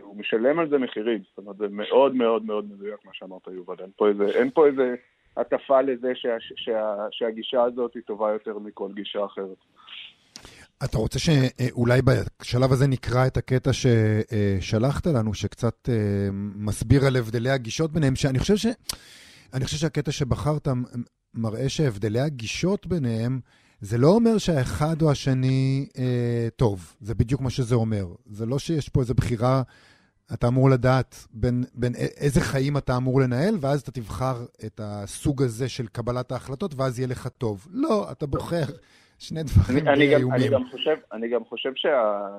[0.00, 1.18] הוא משלם על זה מחירים.
[1.28, 3.74] זאת אומרת, זה מאוד מאוד מאוד מדויק מה שאמרת, יובל.
[3.80, 4.94] אין פה איזה, אין פה איזה
[5.36, 9.56] הטפה לזה שה, שה, שהגישה הזאת היא טובה יותר מכל גישה אחרת.
[10.84, 15.88] אתה רוצה שאולי בשלב הזה נקרא את הקטע ששלחת לנו, שקצת
[16.56, 18.66] מסביר על הבדלי הגישות ביניהם, שאני חושב ש...
[19.64, 20.68] חושב שהקטע שבחרת
[21.34, 23.40] מראה שהבדלי הגישות ביניהם,
[23.80, 28.04] זה לא אומר שהאחד או השני אה, טוב, זה בדיוק מה שזה אומר.
[28.26, 29.62] זה לא שיש פה איזו בחירה,
[30.34, 34.36] אתה אמור לדעת בין, בין איזה חיים אתה אמור לנהל, ואז אתה תבחר
[34.66, 37.66] את הסוג הזה של קבלת ההחלטות, ואז יהיה לך טוב.
[37.70, 38.64] לא, אתה בוחר
[39.18, 41.72] שני דברים אני, אני, גם, אני גם חושב, אני גם חושב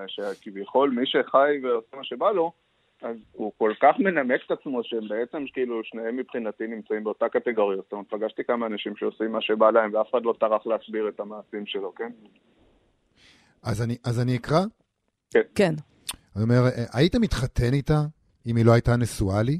[0.07, 2.51] שכביכול מי שחי ועושה מה שבא לו,
[3.01, 7.77] אז הוא כל כך מנמק את עצמו שהם בעצם כאילו שניהם מבחינתי נמצאים באותה קטגוריה.
[7.77, 11.19] זאת אומרת, פגשתי כמה אנשים שעושים מה שבא להם ואף אחד לא טרח להסביר את
[11.19, 12.11] המעשים שלו, כן?
[13.63, 14.59] אז אני, אז אני אקרא?
[15.31, 15.41] כן.
[15.55, 15.73] כן.
[16.35, 16.61] אני אומר,
[16.93, 18.01] היית מתחתן איתה
[18.47, 19.59] אם היא לא הייתה נשואה לי?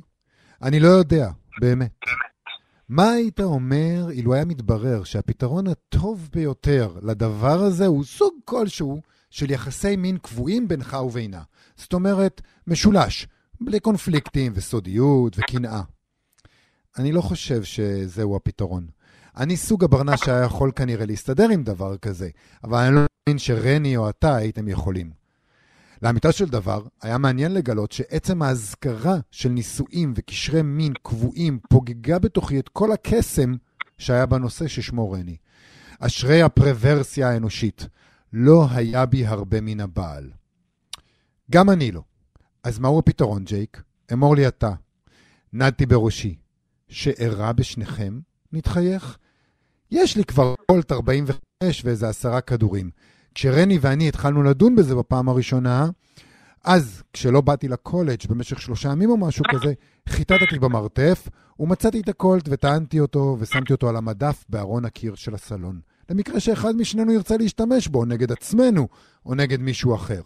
[0.61, 1.25] אני לא יודע,
[1.61, 1.91] באמת.
[2.89, 9.51] מה היית אומר אילו היה מתברר שהפתרון הטוב ביותר לדבר הזה הוא סוג כלשהו של
[9.51, 11.41] יחסי מין קבועים בינך ובינה?
[11.75, 13.27] זאת אומרת, משולש,
[13.61, 15.81] בלי קונפליקטים וסודיות וקנאה.
[16.97, 18.87] אני לא חושב שזהו הפתרון.
[19.37, 22.29] אני סוג הברנש שהיה יכול כנראה להסתדר עם דבר כזה,
[22.63, 25.11] אבל אני לא מאמין שרני או אתה הייתם יכולים.
[26.01, 32.59] לאמיתה של דבר, היה מעניין לגלות שעצם ההזכרה של נישואים וקשרי מין קבועים פוגגה בתוכי
[32.59, 33.53] את כל הקסם
[33.97, 35.37] שהיה בנושא ששמו רני.
[35.99, 37.87] אשרי הפרוורסיה האנושית,
[38.33, 40.31] לא היה בי הרבה מן הבעל.
[41.51, 42.01] גם אני לא.
[42.63, 43.81] אז מהו הפתרון, ג'ייק?
[44.13, 44.71] אמור לי אתה.
[45.53, 46.35] נדתי בראשי.
[46.87, 48.19] שאירע בשניכם?
[48.53, 49.17] נתחייך.
[49.91, 52.89] יש לי כבר קולט 45 ואיזה עשרה כדורים.
[53.35, 55.89] כשרני ואני התחלנו לדון בזה בפעם הראשונה,
[56.63, 59.73] אז, כשלא באתי לקולג' במשך שלושה ימים או משהו כזה,
[60.09, 61.27] חיטטתי במרתף,
[61.59, 65.79] ומצאתי את הקולט וטענתי אותו ושמתי אותו על המדף בארון הקיר של הסלון.
[66.09, 68.87] למקרה שאחד משנינו ירצה להשתמש בו נגד עצמנו
[69.25, 70.21] או נגד מישהו אחר.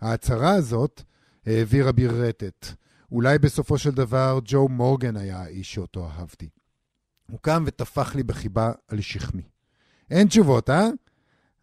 [0.00, 1.02] ההצהרה הזאת
[1.46, 2.66] העבירה בי רטט.
[3.12, 6.48] אולי בסופו של דבר ג'ו מורגן היה האיש שאותו אהבתי.
[7.30, 9.42] הוא קם וטפח לי בחיבה על שכמי.
[10.10, 10.88] אין תשובות, אה?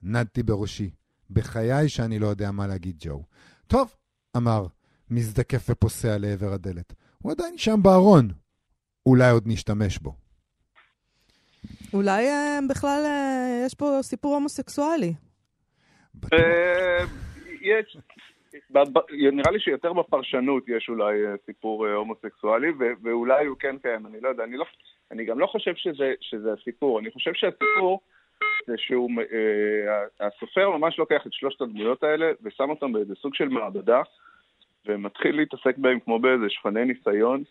[0.04, 0.89] נדתי בראשי.
[1.30, 3.23] בחיי שאני לא יודע מה להגיד ג'ו.
[3.67, 3.95] טוב,
[4.38, 4.67] אמר,
[5.10, 6.93] מזדקף ופוסע לעבר הדלת.
[7.17, 8.32] הוא עדיין שם בארון.
[9.06, 10.15] אולי עוד נשתמש בו.
[11.93, 15.13] אולי אה, בכלל אה, יש פה סיפור הומוסקסואלי.
[16.34, 17.06] אה,
[17.62, 17.97] יש,
[19.32, 24.30] נראה לי שיותר בפרשנות יש אולי סיפור הומוסקסואלי, ו- ואולי הוא כן קיים, אני לא
[24.30, 24.65] יודע, אני, לא,
[25.12, 27.99] אני גם לא חושב שזה, שזה הסיפור, אני חושב שהסיפור
[28.67, 29.10] זה שהוא,
[30.19, 34.02] הסופר ממש לוקח את שלושת הדמויות האלה ושם אותם באיזה סוג של מעבדה,
[34.86, 37.43] ומתחיל להתעסק בהם כמו באיזה שפני ניסיון,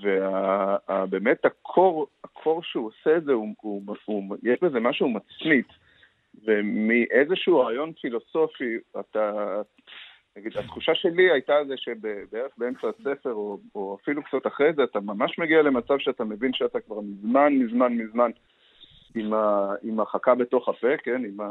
[0.00, 5.68] ובאמת הקור, הקור שהוא עושה את זה, הוא, הוא, הוא, יש בזה משהו מצמית.
[6.44, 9.32] ומאיזשהו רעיון פילוסופי, אתה,
[10.36, 15.00] נגיד, התחושה שלי הייתה זה שבערך באמצע הספר, או, או אפילו קצת אחרי זה, אתה
[15.00, 18.30] ממש מגיע למצב שאתה מבין שאתה כבר מזמן, מזמן, מזמן
[19.14, 21.22] עם, ה, עם החכה בתוך הפה, כן?
[21.24, 21.46] עם, ה,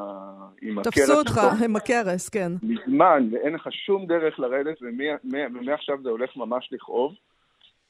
[0.62, 2.52] עם הקרס תפסו אותך בתוך- עם הכרס, כן.
[2.64, 7.16] מזמן, ואין לך שום דרך לרדת, ומעכשיו זה הולך ממש לכאוב.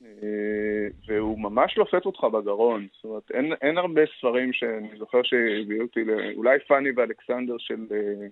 [0.06, 2.88] אה, והוא ממש לופת אותך בגרון.
[2.96, 6.00] זאת אומרת, אין, אין הרבה ספרים שאני זוכר שהביאו אותי,
[6.36, 8.28] אולי פאני ואלכסנדר של, אה,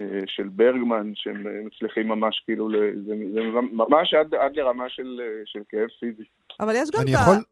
[0.00, 2.70] אה, של ברגמן, שהם מצליחים ממש כאילו,
[3.06, 3.40] זה, זה
[3.72, 6.24] ממש עד, עד לרמה של, של כאב פיזי.
[6.60, 7.20] אבל יש גם אני את ה...
[7.20, 7.44] יכול,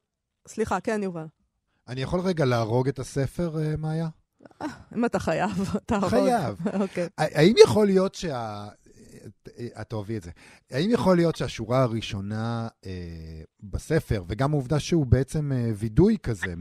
[0.46, 1.26] סליחה, כן, יובל.
[1.88, 4.08] אני יכול רגע להרוג את הספר, מאיה?
[4.96, 6.08] אם אתה חייב, אתה יכול.
[6.08, 6.56] חייב.
[6.82, 7.08] אוקיי.
[7.18, 8.68] האם יכול להיות שה...
[9.80, 10.30] את תאהבי את זה.
[10.70, 12.92] האם יכול להיות שהשורה הראשונה אה,
[13.62, 16.54] בספר, וגם העובדה שהוא בעצם אה, וידוי כזה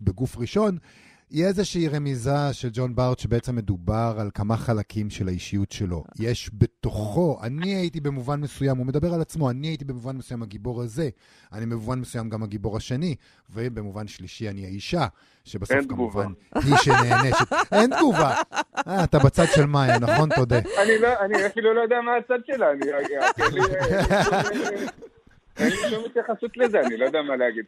[0.00, 0.78] בגוף ראשון,
[1.30, 6.04] היא איזושהי רמיזה של ג'ון בארט שבעצם מדובר על כמה חלקים של האישיות שלו.
[6.18, 10.82] יש בתוכו, אני הייתי במובן מסוים, הוא מדבר על עצמו, אני הייתי במובן מסוים הגיבור
[10.82, 11.08] הזה,
[11.52, 13.14] אני במובן מסוים גם הגיבור השני,
[13.50, 15.06] ובמובן שלישי אני האישה,
[15.44, 15.76] שבסוף.
[15.88, 17.52] כמובן היא שנענשת.
[17.72, 18.34] אין תגובה.
[18.86, 20.28] אה, אתה בצד של מאיה, נכון?
[20.36, 20.58] תודה.
[20.58, 22.80] אני, לא, אני אפילו לא יודע מה הצד שלה, אני,
[25.58, 27.64] אין לי, שום התייחסות לזה, אני לא יודע מה להגיד.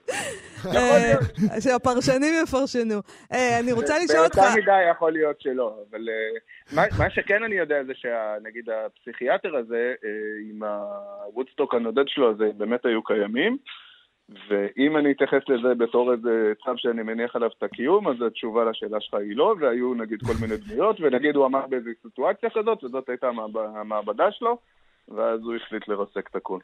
[0.66, 2.94] אה, שהפרשנים יפרשנו.
[3.33, 4.38] אה, אני רוצה לשאול אותך...
[4.38, 9.94] באותה מידה יכול להיות שלא, אבל אה, מה, שכן אני יודע זה שנגיד הפסיכיאטר הזה,
[10.50, 13.57] עם הוודסטוק הנודד שלו, זה באמת היו קיימים,
[14.48, 19.00] ואם אני אתייחס לזה בתור איזה צו שאני מניח עליו את הקיום, אז התשובה לשאלה
[19.00, 23.09] שלך היא לא, והיו נגיד כל מיני דמויות, ונגיד הוא עמד באיזו סיטואציה כזאת, וזאת
[23.09, 24.59] הייתה המעב- המעבדה שלו,
[25.09, 26.61] ואז הוא החליט לרסק את הכול.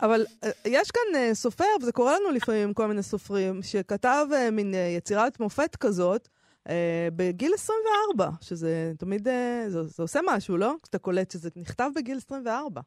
[0.00, 4.50] אבל אה, יש כאן אה, סופר, וזה קורה לנו לפעמים כל מיני סופרים, שכתב אה,
[4.50, 6.28] מין אה, יצירת מופת כזאת
[6.68, 10.72] אה, בגיל 24, שזה תמיד, אה, זה, זה עושה משהו, לא?
[10.82, 12.80] כשאתה קולט שזה נכתב בגיל 24.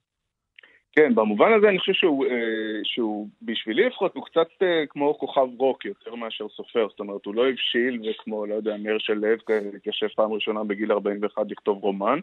[0.91, 5.47] כן, במובן הזה אני חושב שהוא, אה, שהוא בשבילי לפחות, הוא קצת אה, כמו כוכב
[5.57, 6.87] רוק יותר מאשר סופר.
[6.89, 9.39] זאת אומרת, הוא לא הבשיל וכמו, לא יודע, מאיר של לב,
[9.75, 12.19] התיישב פעם ראשונה בגיל 41 לכתוב רומן,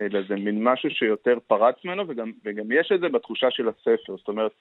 [0.00, 4.16] אלא זה מין משהו שיותר פרץ ממנו, וגם, וגם יש את זה בתחושה של הספר.
[4.16, 4.52] זאת אומרת,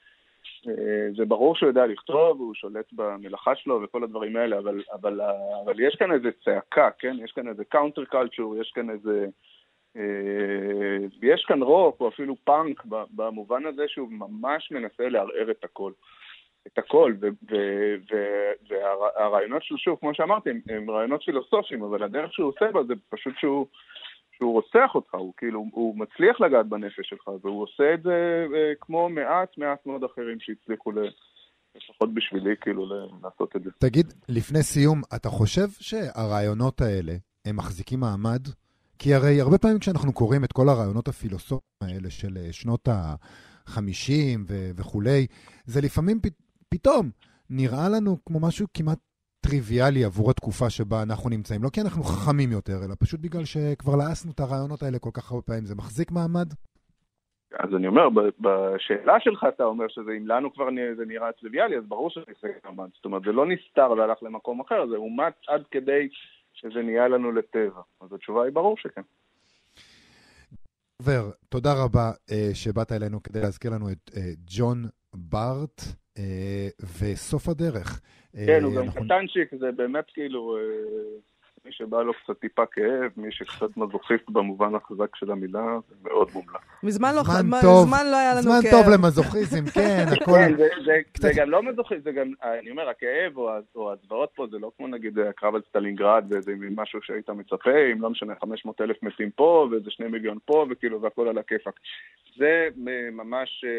[0.67, 5.21] אה, זה ברור שהוא יודע לכתוב, הוא שולט במלאכה שלו וכל הדברים האלה, אבל, אבל,
[5.65, 7.17] אבל יש כאן איזה צעקה, כן?
[7.23, 9.25] יש כאן איזה counter culture, יש כאן איזה...
[9.97, 15.91] אה, יש כאן רוק או אפילו פאנק במובן הזה שהוא ממש מנסה לערער את הכל.
[16.67, 17.13] את הכל,
[18.69, 23.33] והרעיונות שלו, שוב, כמו שאמרתי, הם רעיונות פילוסופיים, אבל הדרך שהוא עושה בה זה פשוט
[23.37, 23.67] שהוא,
[24.39, 28.73] שהוא רוצח אותך, הוא כאילו, הוא מצליח לגעת בנפש שלך, והוא עושה את זה אה,
[28.81, 31.09] כמו מעט מעט מאוד אחרים שהצליחו, ל-
[31.75, 32.85] לפחות בשבילי, כאילו,
[33.23, 33.69] לעשות את זה.
[33.79, 37.13] תגיד, לפני סיום, אתה חושב שהרעיונות האלה,
[37.45, 38.41] הם מחזיקים מעמד?
[38.99, 44.11] כי הרי הרבה פעמים כשאנחנו קוראים את כל הרעיונות הפילוסופיים האלה של אה, שנות ה-50
[44.47, 45.27] ו- וכולי,
[45.65, 46.27] זה לפעמים פ-
[46.69, 47.09] פתאום
[47.49, 48.99] נראה לנו כמו משהו כמעט
[49.49, 51.63] טריוויאלי עבור התקופה שבה אנחנו נמצאים.
[51.63, 55.31] לא כי אנחנו חכמים יותר, אלא פשוט בגלל שכבר לעסנו את הרעיונות האלה כל כך
[55.31, 55.65] הרבה פעמים.
[55.65, 56.49] זה מחזיק מעמד?
[57.59, 58.09] אז אני אומר,
[58.39, 62.65] בשאלה שלך אתה אומר שזה אם לנו כבר זה נראה טריוויאלי, אז ברור שזה יחזיק
[62.65, 62.89] מעמד.
[62.95, 66.09] זאת אומרת, זה לא נסתר והלך למקום אחר, זה אומץ עד כדי
[66.53, 67.81] שזה נהיה לנו לטבע.
[68.01, 69.01] אז התשובה היא ברור שכן.
[71.01, 74.77] ור, תודה רבה אה, שבאת אלינו כדי להזכיר לנו את אה, ג'ון
[75.13, 75.81] בארט
[76.99, 78.01] וסוף הדרך.
[78.37, 80.57] אה, כן, הוא גם אנחנו- קטנצ'יק, זה באמת כאילו...
[81.69, 85.95] אה, מי שבא לו קצת טיפה כאב, מי שקצת מזוכיסט במובן החזק של המילה, זה
[86.03, 86.55] מאוד מומלץ.
[86.83, 88.71] מזמן לא, זמן מה- טוב, מזמן לא היה לנו זמן כאב.
[88.71, 90.31] טוב למזוכיזם, כן, הכל...
[90.31, 93.49] כן, זה, זה, קצת- זה גם לא מזוכיסט, זה גם, אני אומר, הכאב או,
[93.91, 98.01] הזוועות פה, זה לא כמו נגיד הקרב על סטלינגרד, ואיזה מין משהו שהיית מצפה, אם
[98.01, 101.73] לא משנה, 500 אלף מתים פה, ואיזה שני מיליון פה, וכאילו, והכל על הכיפאק.
[102.37, 102.45] זה
[102.87, 103.69] אה, ממש אה,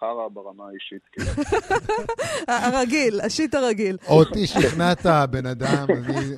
[0.00, 1.26] חרא ברמה האישית, כאילו.
[2.48, 3.96] הרגיל, השיט הרגיל.
[4.08, 6.36] אותי שכנעת, בן אדם, אני-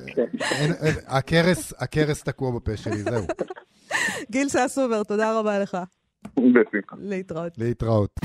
[0.59, 0.62] אין-
[1.07, 3.23] הכרס- הכרס תקוע בפה שלי, זהו.
[4.31, 5.77] גיל ססובר, תודה רבה לך.
[6.37, 6.95] בשמחה.
[6.99, 7.51] להתראות.
[7.57, 8.19] להתראות.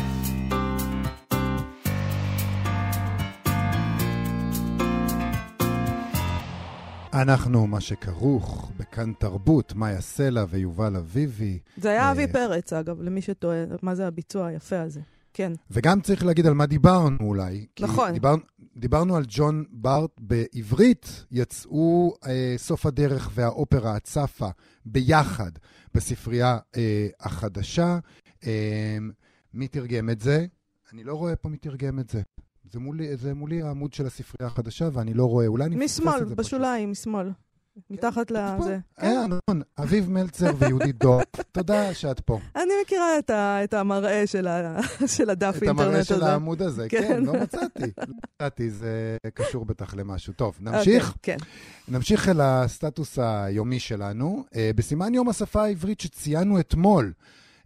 [7.14, 11.58] אנחנו, מה שכרוך, בכאן תרבות, מאיה סלע ויובל אביבי.
[11.76, 15.00] זה היה אה, אבי פרץ, אגב, למי שטועה, מה זה הביצוע היפה הזה.
[15.38, 15.52] כן.
[15.70, 17.66] וגם צריך להגיד על מה דיברנו אולי.
[17.80, 18.12] נכון.
[18.12, 18.34] דיבר,
[18.76, 24.48] דיברנו על ג'ון בארט בעברית, יצאו אה, סוף הדרך והאופרה הצפה
[24.86, 25.50] ביחד
[25.94, 27.98] בספרייה אה, החדשה.
[28.46, 28.98] אה,
[29.54, 30.46] מי תרגם את זה?
[30.92, 32.22] אני לא רואה פה מי תרגם את זה.
[32.70, 36.22] זה מולי, זה מולי העמוד של הספרייה החדשה, ואני לא רואה, אולי אני מפספס משמאל,
[36.22, 36.46] את זה פשוט.
[36.46, 37.30] בשוליים, משמאל.
[37.90, 38.78] מתחת לזה.
[39.02, 41.20] אה, נכון, אביב מלצר ויהודית דור.
[41.52, 42.38] תודה שאת פה.
[42.56, 43.30] אני מכירה את
[43.64, 44.46] את המראה של
[45.30, 45.88] הדף את אינטרנט הזה.
[45.88, 47.02] המראה של העמוד הזה, כן.
[47.08, 47.82] כן, לא מצאתי.
[47.82, 50.32] לא מצאתי, זה קשור בטח למשהו.
[50.32, 51.12] טוב, נמשיך?
[51.14, 51.44] אוקיי, כן.
[51.88, 54.44] נמשיך אל הסטטוס היומי שלנו.
[54.56, 57.12] אה, בסימן יום השפה העברית שציינו אתמול,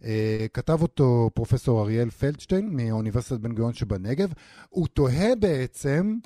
[0.03, 4.33] אה, כתב אותו פרופסור אריאל פלדשטיין מאוניברסיטת בן גוריון שבנגב.
[4.69, 6.17] הוא תוהה בעצם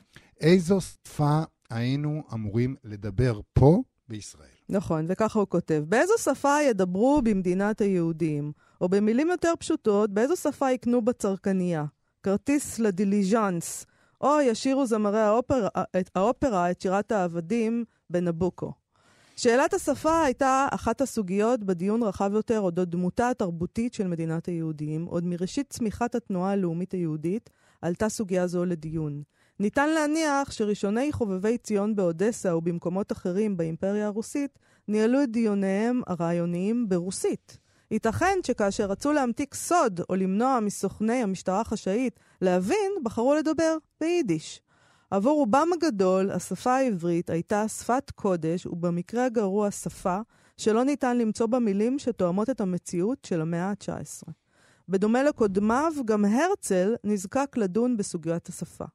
[0.41, 4.47] איזו שפה היינו אמורים לדבר פה בישראל.
[4.69, 5.83] נכון, וככה הוא כותב.
[5.87, 8.51] באיזו שפה ידברו במדינת היהודים?
[8.81, 11.85] או במילים יותר פשוטות, באיזו שפה יקנו בצרכנייה?
[12.23, 13.85] כרטיס לדיליז'אנס,
[14.21, 18.73] או ישירו זמרי האופרה, את, האופרה את שירת העבדים בנבוקו.
[19.35, 25.05] שאלת השפה הייתה אחת הסוגיות בדיון רחב יותר אודות דמותה התרבותית של מדינת היהודים.
[25.05, 27.49] עוד מראשית צמיחת התנועה הלאומית היהודית
[27.81, 29.23] עלתה סוגיה זו לדיון.
[29.59, 37.57] ניתן להניח שראשוני חובבי ציון באודסה ובמקומות אחרים באימפריה הרוסית ניהלו את דיוניהם הרעיוניים ברוסית.
[37.91, 44.61] ייתכן שכאשר רצו להמתיק סוד או למנוע מסוכני המשטרה החשאית להבין, בחרו לדבר ביידיש.
[45.11, 50.19] עבור רובם הגדול, השפה העברית הייתה שפת קודש, ובמקרה הגרוע שפה
[50.57, 54.31] שלא ניתן למצוא בה מילים שתואמות את המציאות של המאה ה-19.
[54.89, 58.85] בדומה לקודמיו, גם הרצל נזקק לדון בסוגיית השפה.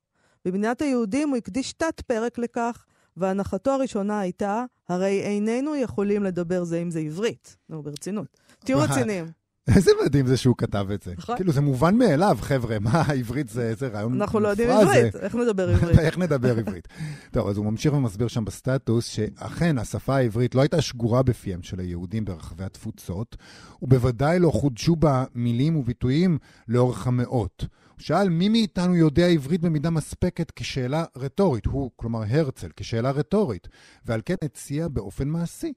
[0.45, 2.85] במדינת היהודים הוא הקדיש תת-פרק לכך,
[3.17, 7.57] והנחתו הראשונה הייתה, הרי איננו יכולים לדבר זה עם זה עברית.
[7.69, 8.27] נו, ברצינות.
[8.65, 8.79] תהיו?
[8.79, 9.27] רציניים.
[9.69, 11.15] איזה מדהים זה שהוא כתב את זה.
[11.19, 11.37] נכון.
[11.37, 14.71] כאילו, זה מובן מאליו, חבר'ה, מה העברית זה, איזה רעיון אנחנו לא יודעים.
[14.71, 15.99] עברית, איך נדבר עברית?
[16.07, 16.89] איך נדבר עברית?
[17.31, 21.81] טוב, אז הוא ממשיך ומסביר שם בסטטוס שאכן השפה העברית לא הייתה שגורה בפיהם של
[21.81, 23.37] היהודים ברחבי התפוצות,
[23.83, 27.67] ובוודאי לא חודשו בה מילים וביטויים לאורך המאות.
[28.03, 33.69] שאל מי מאיתנו יודע עברית במידה מספקת כשאלה רטורית, הוא, כלומר הרצל, כשאלה רטורית,
[34.05, 35.73] ועל כן הציע באופן מעשי.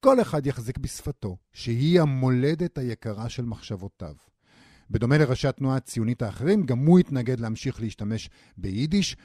[0.00, 4.14] כל אחד יחזיק בשפתו, שהיא המולדת היקרה של מחשבותיו.
[4.90, 9.16] בדומה לראשי התנועה הציונית האחרים, גם הוא התנגד להמשיך להשתמש ביידיש.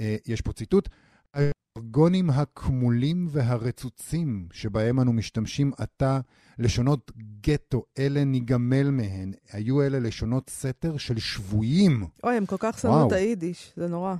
[0.00, 0.88] אה, יש פה ציטוט:
[1.94, 6.20] הארגונים הכמולים והרצוצים שבהם אנו משתמשים עתה,
[6.58, 9.32] לשונות גטו, אלה ניגמל מהן.
[9.52, 12.06] היו אלה לשונות סתר של שבויים.
[12.24, 13.06] אוי, הם כל כך שנאו וואו.
[13.06, 14.14] את היידיש, זה נורא.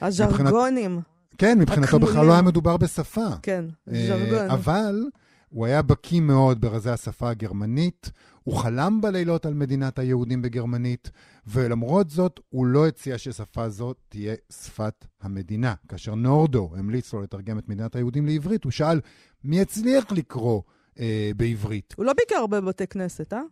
[0.00, 1.00] הז'רגונים,
[1.38, 1.98] כן, מבחינתו.
[1.98, 3.26] בכלל לא היה מדובר בשפה.
[3.42, 4.50] כן, אה, ז'רגון.
[4.50, 5.04] אבל
[5.48, 8.10] הוא היה בקיא מאוד ברזי השפה הגרמנית,
[8.42, 11.10] הוא חלם בלילות על מדינת היהודים בגרמנית,
[11.46, 15.74] ולמרות זאת, הוא לא הציע ששפה זו תהיה שפת המדינה.
[15.88, 19.00] כאשר נורדו המליץ לו לתרגם את מדינת היהודים לעברית, הוא שאל,
[19.44, 20.62] מי יצליח לקרוא
[20.98, 21.94] אה, בעברית?
[21.96, 23.42] הוא לא ביקר הרבה בבתי כנסת, אה?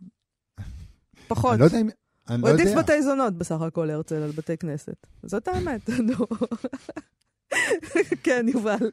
[1.27, 1.51] פחות.
[1.51, 1.89] אני לא יודע אם...
[2.29, 2.81] אני הוא לא העדיף יודע.
[2.81, 5.07] בתי זונות בסך הכל, הרצל, על בתי כנסת.
[5.23, 6.25] זאת האמת, נו.
[8.23, 8.77] כן, יובל.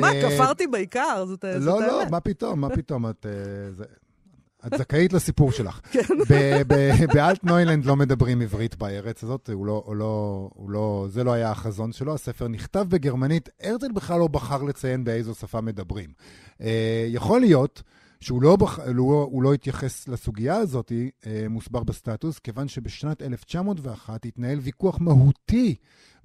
[0.00, 1.24] מה, אה, כפרתי בעיקר?
[1.26, 2.10] זאת זאת לא, לא, האמת.
[2.10, 3.26] מה פתאום, מה פתאום, את...
[4.66, 5.80] את זכאית לסיפור שלך.
[5.92, 6.02] כן.
[7.14, 11.50] באלטנוילנד לא מדברים עברית בארץ הזאת, הוא לא, הוא לא, הוא לא, זה לא היה
[11.50, 16.10] החזון שלו, הספר נכתב בגרמנית, הרצל בכלל לא בחר לציין באיזו שפה מדברים.
[16.60, 17.82] אה, יכול להיות
[18.20, 18.78] שהוא לא, בח...
[18.78, 20.92] הוא, הוא לא התייחס לסוגיה הזאת,
[21.26, 25.74] אה, מוסבר בסטטוס, כיוון שבשנת 1901 התנהל ויכוח מהותי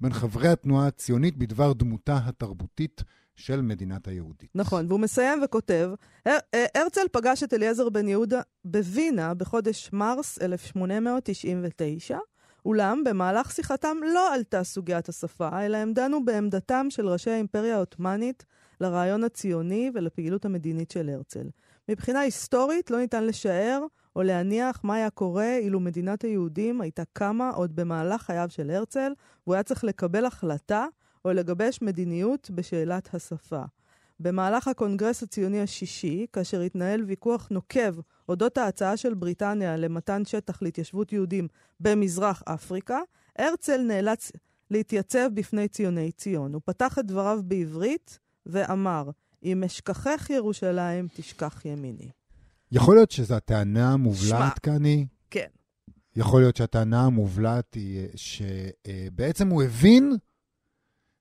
[0.00, 3.02] בין חברי התנועה הציונית בדבר דמותה התרבותית
[3.38, 4.50] של מדינת היהודית.
[4.54, 5.90] נכון, והוא מסיים וכותב,
[6.26, 12.18] הר- אה, הרצל פגש את אליעזר בן יהודה בווינה בחודש מרס 1899,
[12.66, 18.44] אולם במהלך שיחתם לא עלתה סוגיית השפה, אלא הם דנו בעמדתם של ראשי האימפריה העות'מאנית
[18.80, 21.48] לרעיון הציוני ולפעילות המדינית של הרצל.
[21.88, 23.84] מבחינה היסטורית לא ניתן לשער
[24.16, 29.12] או להניח מה היה קורה אילו מדינת היהודים הייתה קמה עוד במהלך חייו של הרצל,
[29.46, 30.86] והוא היה צריך לקבל החלטה
[31.24, 33.62] או לגבש מדיניות בשאלת השפה.
[34.20, 37.94] במהלך הקונגרס הציוני השישי, כאשר התנהל ויכוח נוקב
[38.28, 41.48] אודות ההצעה של בריטניה למתן שטח להתיישבות יהודים
[41.80, 42.98] במזרח אפריקה,
[43.38, 44.32] הרצל נאלץ
[44.70, 46.54] להתייצב בפני ציוני ציון.
[46.54, 49.10] הוא פתח את דבריו בעברית ואמר,
[49.42, 52.10] אם אשכחך ירושלים, תשכח ימיני.
[52.72, 55.06] יכול להיות שזו הטענה המובלעת כאן היא...
[55.30, 55.46] כן.
[56.16, 60.16] יכול להיות שהטענה המובלעת היא שבעצם הוא הבין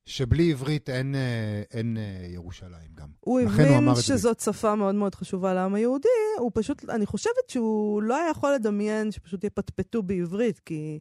[0.08, 3.08] שבלי עברית אין, אה, אין אה, ירושלים גם.
[3.20, 6.08] הוא הבין הוא שזאת שפה מאוד מאוד חשובה לעם היהודי,
[6.40, 11.00] הוא פשוט, אני חושבת שהוא לא היה יכול לדמיין שפשוט יפטפטו בעברית, כי...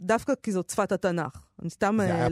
[0.00, 1.44] דווקא כי זאת שפת התנ"ך.
[1.62, 1.96] אני סתם...
[2.00, 2.28] זה היה,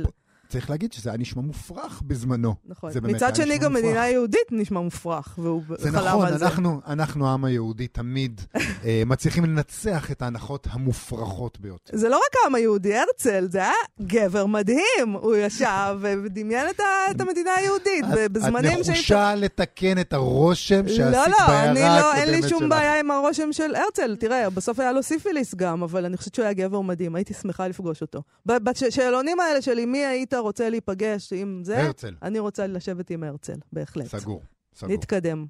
[0.49, 2.55] צריך להגיד שזה היה נשמע מופרך בזמנו.
[2.67, 2.93] נכון.
[3.03, 6.39] מצד שני, גם מדינה יהודית נשמע מופרך, והוא חלם נכון, על זה.
[6.39, 8.41] זה נכון, אנחנו, העם היהודי, תמיד
[8.85, 11.97] אה, מצליחים לנצח את ההנחות המופרכות ביותר.
[11.97, 15.13] זה לא רק העם היהודי, הרצל, זה היה גבר מדהים.
[15.13, 16.81] הוא ישב ודמיין את,
[17.11, 18.81] את המדינה היהודית, בזמנים שהיית...
[18.81, 21.87] את נחושה לתקן את הרושם שעשית לא, לא, בהערה הקודמת שלך.
[21.87, 24.17] לא, לא, אין לי שום בעיה עם הרושם של הרצל.
[24.17, 27.69] תראה, בסוף היה לו סיפיליס גם, אבל אני חושבת שהוא היה גבר מדהים, הייתי שמחה
[27.69, 28.23] לפגוש אותו.
[28.47, 32.15] בשאלונים האלה של עם מי היית רוצה להיפגש עם זה, הרצל.
[32.23, 34.07] אני רוצה לשבת עם הרצל, בהחלט.
[34.07, 34.43] סגור,
[34.75, 34.93] סגור.
[34.93, 35.47] נתקדם.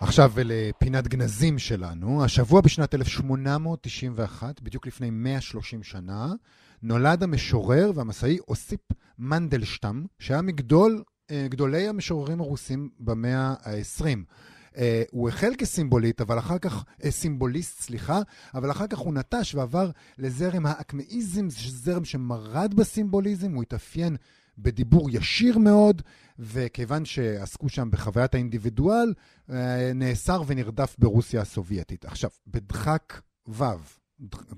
[0.00, 2.24] עכשיו לפינת גנזים שלנו.
[2.24, 6.32] השבוע בשנת 1891, בדיוק לפני 130 שנה,
[6.82, 8.80] נולד המשורר והמסאי אוסיפ
[9.18, 14.04] מנדלשטם, שהיה מגדול, אה, גדולי המשוררים הרוסים במאה ה-20.
[14.72, 14.78] Uh,
[15.10, 18.20] הוא החל כסימבוליט, אבל אחר כך, uh, סימבוליסט, סליחה,
[18.54, 24.16] אבל אחר כך הוא נטש ועבר לזרם האקמאיזם, זרם שמרד בסימבוליזם, הוא התאפיין
[24.58, 26.02] בדיבור ישיר מאוד,
[26.38, 29.14] וכיוון שעסקו שם בחוויית האינדיבידואל,
[29.48, 29.52] uh,
[29.94, 32.04] נאסר ונרדף ברוסיה הסובייטית.
[32.04, 33.64] עכשיו, בדחק ו',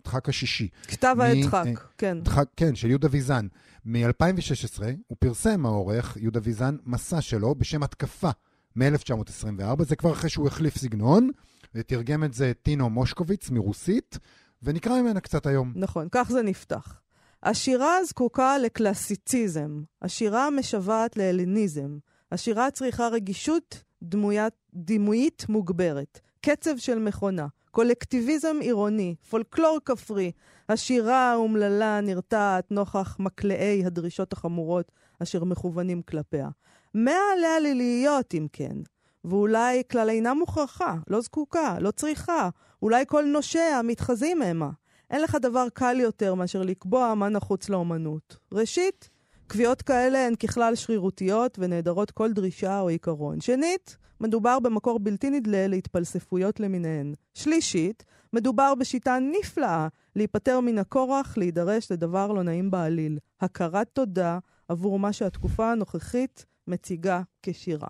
[0.04, 0.68] דחק השישי.
[0.88, 1.64] כתב העת דחק,
[1.98, 2.18] כן.
[2.22, 3.46] דחק, כן, של יהודה ויזן.
[3.84, 8.30] מ-2016 הוא פרסם, העורך, יהודה ויזן, מסע שלו בשם התקפה.
[8.76, 11.30] מ-1924, זה כבר אחרי שהוא החליף סגנון,
[11.74, 14.18] ותרגם את זה טינו מושקוביץ מרוסית,
[14.62, 15.72] ונקרא ממנה קצת היום.
[15.76, 17.00] נכון, כך זה נפתח.
[17.42, 21.98] השירה זקוקה לקלאסיציזם, השירה משוועת להלניזם,
[22.32, 30.32] השירה צריכה רגישות דמוית, דימויית מוגברת, קצב של מכונה, קולקטיביזם עירוני, פולקלור כפרי,
[30.68, 36.48] השירה האומללה נרתעת נוכח מקלעי הדרישות החמורות אשר מכוונים כלפיה.
[36.94, 38.76] מה עליה לי להיות, אם כן?
[39.24, 42.48] ואולי כלל אינה מוכרחה, לא זקוקה, לא צריכה,
[42.82, 44.70] אולי כל נושיה מתחזים המה.
[45.10, 48.36] אין לך דבר קל יותר מאשר לקבוע מה נחוץ לאומנות.
[48.52, 49.10] ראשית,
[49.46, 53.40] קביעות כאלה הן ככלל שרירותיות ונעדרות כל דרישה או עיקרון.
[53.40, 57.14] שנית, מדובר במקור בלתי נדלה להתפלספויות למיניהן.
[57.34, 63.18] שלישית, מדובר בשיטה נפלאה להיפטר מן הכורח להידרש לדבר לא נעים בעליל.
[63.40, 67.88] הכרת תודה עבור מה שהתקופה הנוכחית מציגה כשירה.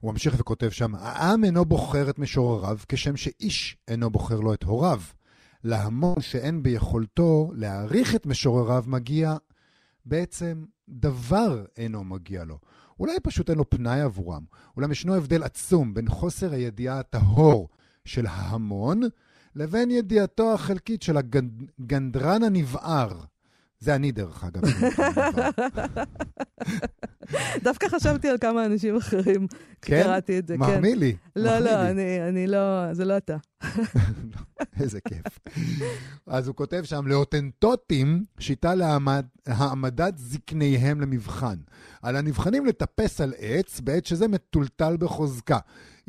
[0.00, 4.62] הוא ממשיך וכותב שם, העם אינו בוחר את משורריו כשם שאיש אינו בוחר לו את
[4.62, 5.00] הוריו.
[5.64, 9.36] להמון שאין ביכולתו להעריך את משורריו מגיע,
[10.04, 12.58] בעצם דבר אינו מגיע לו.
[13.00, 14.44] אולי פשוט אין לו פנאי עבורם.
[14.76, 17.68] אולם ישנו הבדל עצום בין חוסר הידיעה הטהור
[18.04, 19.00] של ההמון
[19.54, 23.20] לבין ידיעתו החלקית של הגנדרן הנבער
[23.80, 24.62] זה אני, דרך אגב.
[27.62, 29.46] דווקא חשבתי על כמה אנשים אחרים
[29.82, 30.54] כשקראתי את זה.
[30.54, 30.60] כן?
[30.60, 31.16] מחמיא לי.
[31.36, 31.88] לא, לא,
[32.28, 33.36] אני לא, זה לא אתה.
[34.80, 35.38] איזה כיף.
[36.26, 41.56] אז הוא כותב שם, לאותנטוטים, שיטה להעמדת זקניהם למבחן.
[42.02, 45.58] על הנבחנים לטפס על עץ בעת שזה מטולטל בחוזקה.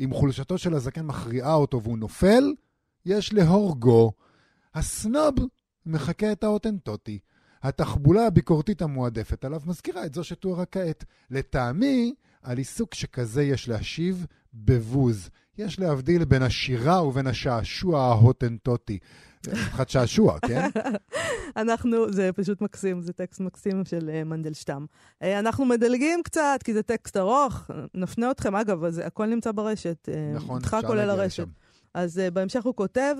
[0.00, 2.54] אם חולשתו של הזקן מכריעה אותו והוא נופל,
[3.06, 4.12] יש להורגו.
[4.74, 5.34] הסנוב
[5.86, 7.18] מחקה את האותנטוטי.
[7.62, 11.04] התחבולה הביקורתית המועדפת עליו מזכירה את זו שתוארה כעת.
[11.30, 15.30] לטעמי, על עיסוק שכזה יש להשיב בבוז.
[15.58, 18.98] יש להבדיל בין השירה ובין השעשוע ההוטנטוטי.
[19.54, 20.68] חד שעשוע, כן?
[21.56, 24.86] אנחנו, זה פשוט מקסים, זה טקסט מקסים של uh, מנדלשטם.
[25.22, 30.08] Uh, אנחנו מדלגים קצת, כי זה טקסט ארוך, נפנה אתכם, אגב, זה, הכל נמצא ברשת.
[30.34, 31.44] נכון, אפשר להגיע לשם.
[31.94, 33.14] אז uh, בהמשך הוא כותב,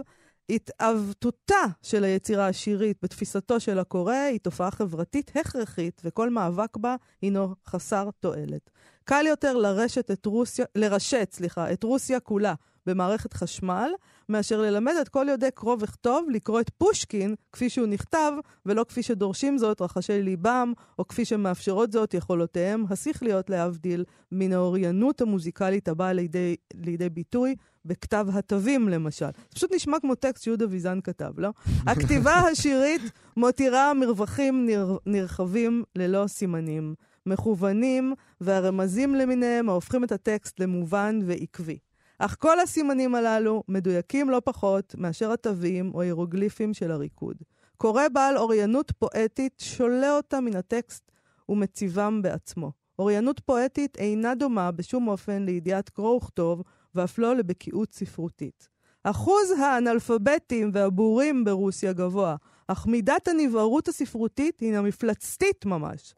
[0.50, 7.54] התעוותותה של היצירה השירית בתפיסתו של הקורא היא תופעה חברתית הכרחית, וכל מאבק בה הינו
[7.66, 8.70] חסר תועלת.
[9.04, 12.54] קל יותר לרשת את רוסיה, לרשת, סליחה, את רוסיה כולה
[12.86, 13.90] במערכת חשמל,
[14.28, 18.32] מאשר ללמד את כל יודעי קרוא וכתוב לקרוא את פושקין כפי שהוא נכתב,
[18.66, 25.20] ולא כפי שדורשים זאת רחשי ליבם, או כפי שמאפשרות זאת יכולותיהם השכליות להבדיל מן האוריינות
[25.20, 27.54] המוזיקלית הבאה לידי, לידי ביטוי
[27.84, 29.26] בכתב התווים למשל.
[29.26, 31.50] זה פשוט נשמע כמו טקסט שיהודה ויזן כתב, לא?
[31.86, 33.02] הכתיבה השירית
[33.36, 34.96] מותירה מרווחים נר...
[35.06, 36.94] נרחבים ללא סימנים,
[37.26, 41.78] מכוונים והרמזים למיניהם ההופכים את הטקסט למובן ועקבי.
[42.18, 47.36] אך כל הסימנים הללו מדויקים לא פחות מאשר התווים או הירוגליפים של הריקוד.
[47.76, 51.12] קורא בעל אוריינות פואטית שולה אותה מן הטקסט
[51.48, 52.72] ומציבם בעצמו.
[52.98, 56.62] אוריינות פואטית אינה דומה בשום אופן לידיעת קרוא וכתוב,
[56.94, 58.68] ואף לא לבקיאות ספרותית.
[59.04, 62.36] אחוז האנאלפביתים והבורים ברוסיה גבוה,
[62.68, 66.14] אך מידת הנבערות הספרותית הינה מפלצתית ממש.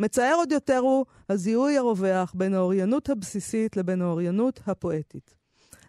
[0.00, 5.34] מצער עוד יותר הוא הזיהוי הרווח בין האוריינות הבסיסית לבין האוריינות הפואטית.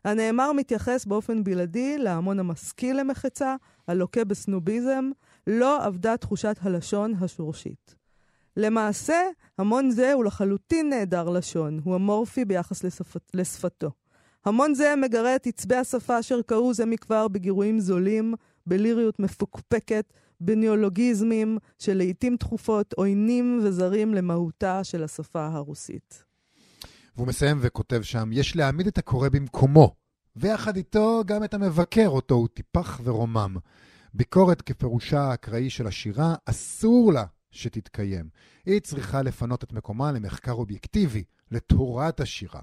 [0.05, 3.55] הנאמר מתייחס באופן בלעדי להמון המשכיל למחצה,
[3.87, 5.09] הלוקה בסנוביזם,
[5.47, 7.95] לא אבדה תחושת הלשון השורשית.
[8.57, 9.21] למעשה,
[9.57, 13.91] המון זה הוא לחלוטין נעדר לשון, הוא אמורפי ביחס לשפת, לשפתו.
[14.45, 18.33] המון זה מגרה את עצבי השפה אשר קראו זה מכבר בגירויים זולים,
[18.65, 26.23] בליריות מפוקפקת, בניאולוגיזמים שלעיתים תכופות עוינים וזרים למהותה של השפה הרוסית.
[27.15, 29.95] והוא מסיים וכותב שם, יש להעמיד את הקורא במקומו,
[30.35, 33.57] ויחד איתו גם את המבקר אותו הוא טיפח ורומם.
[34.13, 38.29] ביקורת כפירושה האקראי של השירה, אסור לה שתתקיים.
[38.65, 42.61] היא צריכה לפנות את מקומה למחקר אובייקטיבי, לתורת השירה.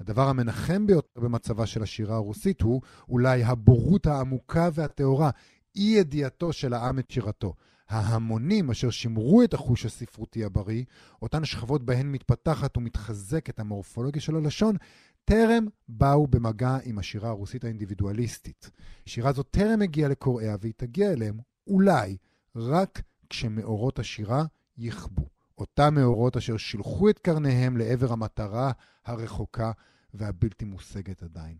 [0.00, 5.30] הדבר המנחם ביותר במצבה של השירה הרוסית הוא אולי הבורות העמוקה והטהורה,
[5.76, 7.54] אי ידיעתו של העם את שירתו.
[7.88, 10.84] ההמונים אשר שימרו את החוש הספרותי הבריא,
[11.22, 14.76] אותן שכבות בהן מתפתחת ומתחזקת המורפולוגיה של הלשון,
[15.24, 18.70] טרם באו במגע עם השירה הרוסית האינדיבידואליסטית.
[19.06, 22.16] שירה זו טרם הגיעה לקוראיה והיא תגיע אליהם, אולי,
[22.56, 24.44] רק כשמאורות השירה
[24.78, 25.28] יכבו.
[25.58, 28.72] אותם מאורות אשר שילחו את קרניהם לעבר המטרה
[29.04, 29.72] הרחוקה
[30.14, 31.56] והבלתי מושגת עדיין.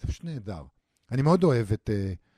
[0.00, 0.62] זה פשוט נהדר.
[1.12, 2.29] אני מאוד אוהב את uh,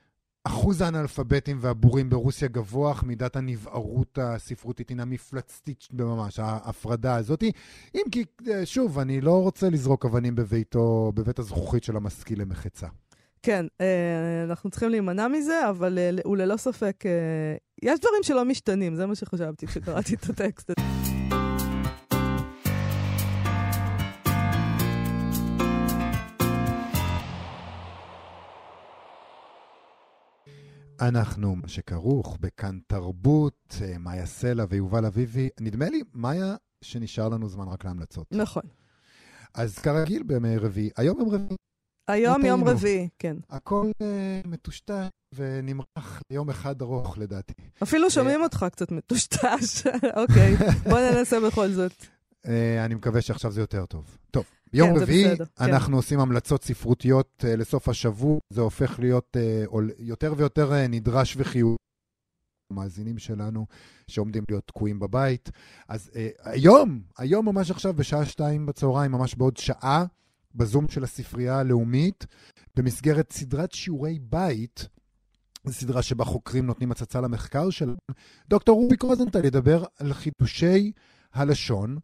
[0.43, 7.43] אחוז האנאלפביתים והבורים ברוסיה גבוה, אך מידת הנבערות הספרותית הינה מפלצתית ממש, ההפרדה הזאת.
[7.95, 12.87] אם כי, אה, שוב, אני לא רוצה לזרוק אבנים בביתו, בבית הזכוכית של המשכיל למחצה.
[13.41, 17.03] כן, אה, אנחנו צריכים להימנע מזה, אבל הוא ללא ספק,
[17.83, 20.71] יש דברים שלא משתנים, זה מה שחשבתי כשקראתי את הטקסט
[31.01, 35.49] אנחנו, מה שכרוך בכאן תרבות, אה, מאיה סלע ויובל אביבי.
[35.59, 38.27] נדמה לי, מאיה, שנשאר לנו זמן רק להמלצות.
[38.31, 38.63] נכון.
[39.53, 41.57] אז כרגיל בימי רביעי, היום יום רביעי.
[42.07, 43.37] היום יום רביעי, כן.
[43.49, 47.53] הכל uh, מטושטש ונמרח ליום אחד ארוך, לדעתי.
[47.83, 49.87] אפילו שומעים uh, אותך קצת מטושטש.
[50.21, 50.55] אוקיי,
[50.89, 52.05] בוא ננסה בכל זאת.
[52.47, 52.49] Uh,
[52.85, 54.17] אני מקווה שעכשיו זה יותר טוב.
[54.31, 54.45] טוב.
[54.73, 55.43] ביום כן, רביעי כן.
[55.59, 55.93] אנחנו כן.
[55.93, 61.77] עושים המלצות ספרותיות uh, לסוף השבוע, זה הופך להיות uh, יותר ויותר נדרש וחיובי.
[62.71, 63.65] המאזינים שלנו
[64.07, 65.51] שעומדים להיות תקועים בבית.
[65.87, 70.05] אז uh, היום, היום ממש עכשיו בשעה שתיים בצהריים, ממש בעוד שעה,
[70.55, 72.25] בזום של הספרייה הלאומית,
[72.75, 74.87] במסגרת סדרת שיעורי בית,
[75.65, 77.95] זו סדרה שבה חוקרים נותנים הצצה למחקר שלהם,
[78.49, 80.91] דוקטור רוביק רוזנטל ידבר על חידושי
[81.33, 81.97] הלשון.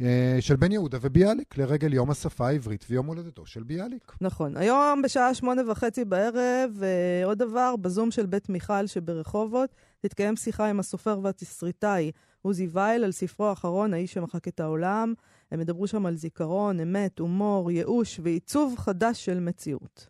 [0.00, 4.12] אה, של בן יהודה וביאליק, לרגל יום השפה העברית ויום הולדתו של ביאליק.
[4.20, 4.56] נכון.
[4.56, 9.70] היום בשעה שמונה וחצי בערב, אה, עוד דבר, בזום של בית מיכל שברחובות,
[10.00, 12.10] תתקיים שיחה עם הסופר והתסריטאי
[12.42, 15.14] עוזי וייל על ספרו האחרון, האיש שמחק את העולם.
[15.50, 20.06] הם ידברו שם על זיכרון, אמת, הומור, ייאוש ועיצוב חדש של מציאות.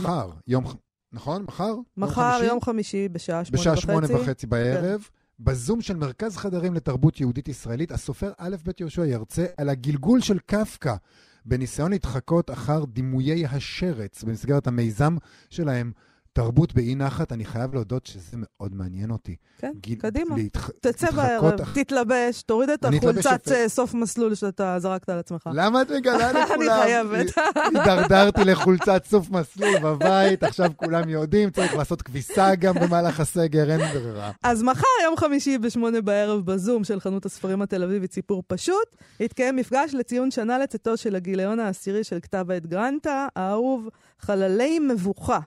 [0.00, 0.64] מחר, יום...
[1.12, 1.42] נכון?
[1.42, 1.74] מחר?
[1.96, 3.70] מחר, יום, יום חמישי, בשעה שמונה וחצי.
[3.70, 5.00] בשעה שמונה וחצי בערב.
[5.00, 5.19] כן.
[5.42, 10.38] בזום של מרכז חדרים לתרבות יהודית ישראלית, הסופר א' ב' יהושע ירצה על הגלגול של
[10.38, 10.94] קפקא
[11.44, 15.16] בניסיון להתחקות אחר דימויי השרץ במסגרת המיזם
[15.50, 15.92] שלהם.
[16.40, 19.36] תרבות באי נחת, אני חייב להודות שזה מאוד מעניין אותי.
[19.58, 20.36] כן, גיל, קדימה.
[20.36, 20.70] להתח...
[20.80, 21.74] תצא בערב, אח...
[21.74, 25.50] תתלבש, תוריד את החולצת uh, סוף מסלול שאתה זרקת על עצמך.
[25.52, 26.60] למה את מגלה לכולם?
[26.60, 27.26] אני חייבת.
[27.54, 33.80] הידרדרתי לחולצת סוף מסלול בבית, עכשיו כולם יודעים, צריך לעשות כביסה גם במהלך הסגר, אין
[33.92, 34.30] ברירה.
[34.42, 39.56] אז מחר, יום חמישי בשמונה בערב, בזום של חנות הספרים התל אביבית סיפור פשוט, יתקיים
[39.56, 43.88] מפגש לציון שנה לצאתו של הגיליון העשירי של כתב העת גרנטה, האהוב
[44.18, 45.38] חללי מבוכה.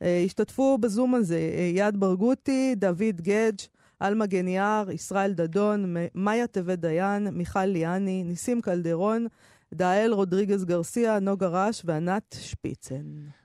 [0.00, 1.40] השתתפו בזום הזה
[1.74, 3.56] יד ברגותי, דוד גדג',
[4.00, 9.26] עלמה גניאר, ישראל דדון, מאיה טבת דיין, מיכל ליאני, ניסים קלדרון,
[9.74, 13.02] דאל רודריגז גרסיה, נוגה רש וענת שפיצן.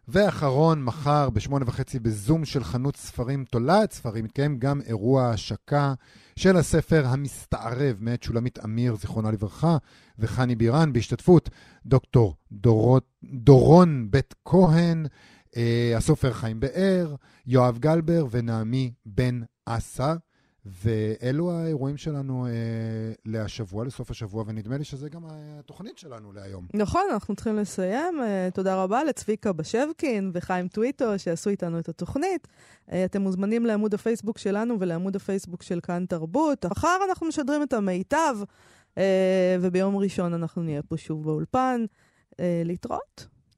[0.08, 5.94] ואחרון, מחר בשמונה וחצי בזום של חנות ספרים תולעת ספרים, מתקיים גם אירוע השקה
[6.36, 9.78] של הספר המסתערב מאת שולמית אמיר, זיכרונה לברכה,
[10.20, 11.50] וחני בירן, בהשתתפות
[11.86, 15.10] דוקטור דורות, דורון בית כהן, אה,
[15.98, 17.16] הסופר חיים באר,
[17.48, 20.16] יואב גלבר ונעמי בן אסה.
[20.66, 22.52] ואלו האירועים שלנו אה,
[23.26, 25.22] להשבוע, לסוף השבוע, ונדמה לי שזה גם
[25.60, 26.68] התוכנית שלנו להיום.
[26.74, 28.22] נכון, אנחנו צריכים לסיים.
[28.22, 32.48] אה, תודה רבה לצביקה בשבקין וחיים טוויטו שעשו איתנו את התוכנית.
[32.92, 36.66] אה, אתם מוזמנים לעמוד הפייסבוק שלנו ולעמוד הפייסבוק של כאן תרבות.
[36.66, 38.36] מחר אנחנו משדרים את המיטב,
[38.98, 41.86] אה, וביום ראשון אנחנו נהיה פה שוב באולפן.
[42.40, 43.35] אה, להתראות.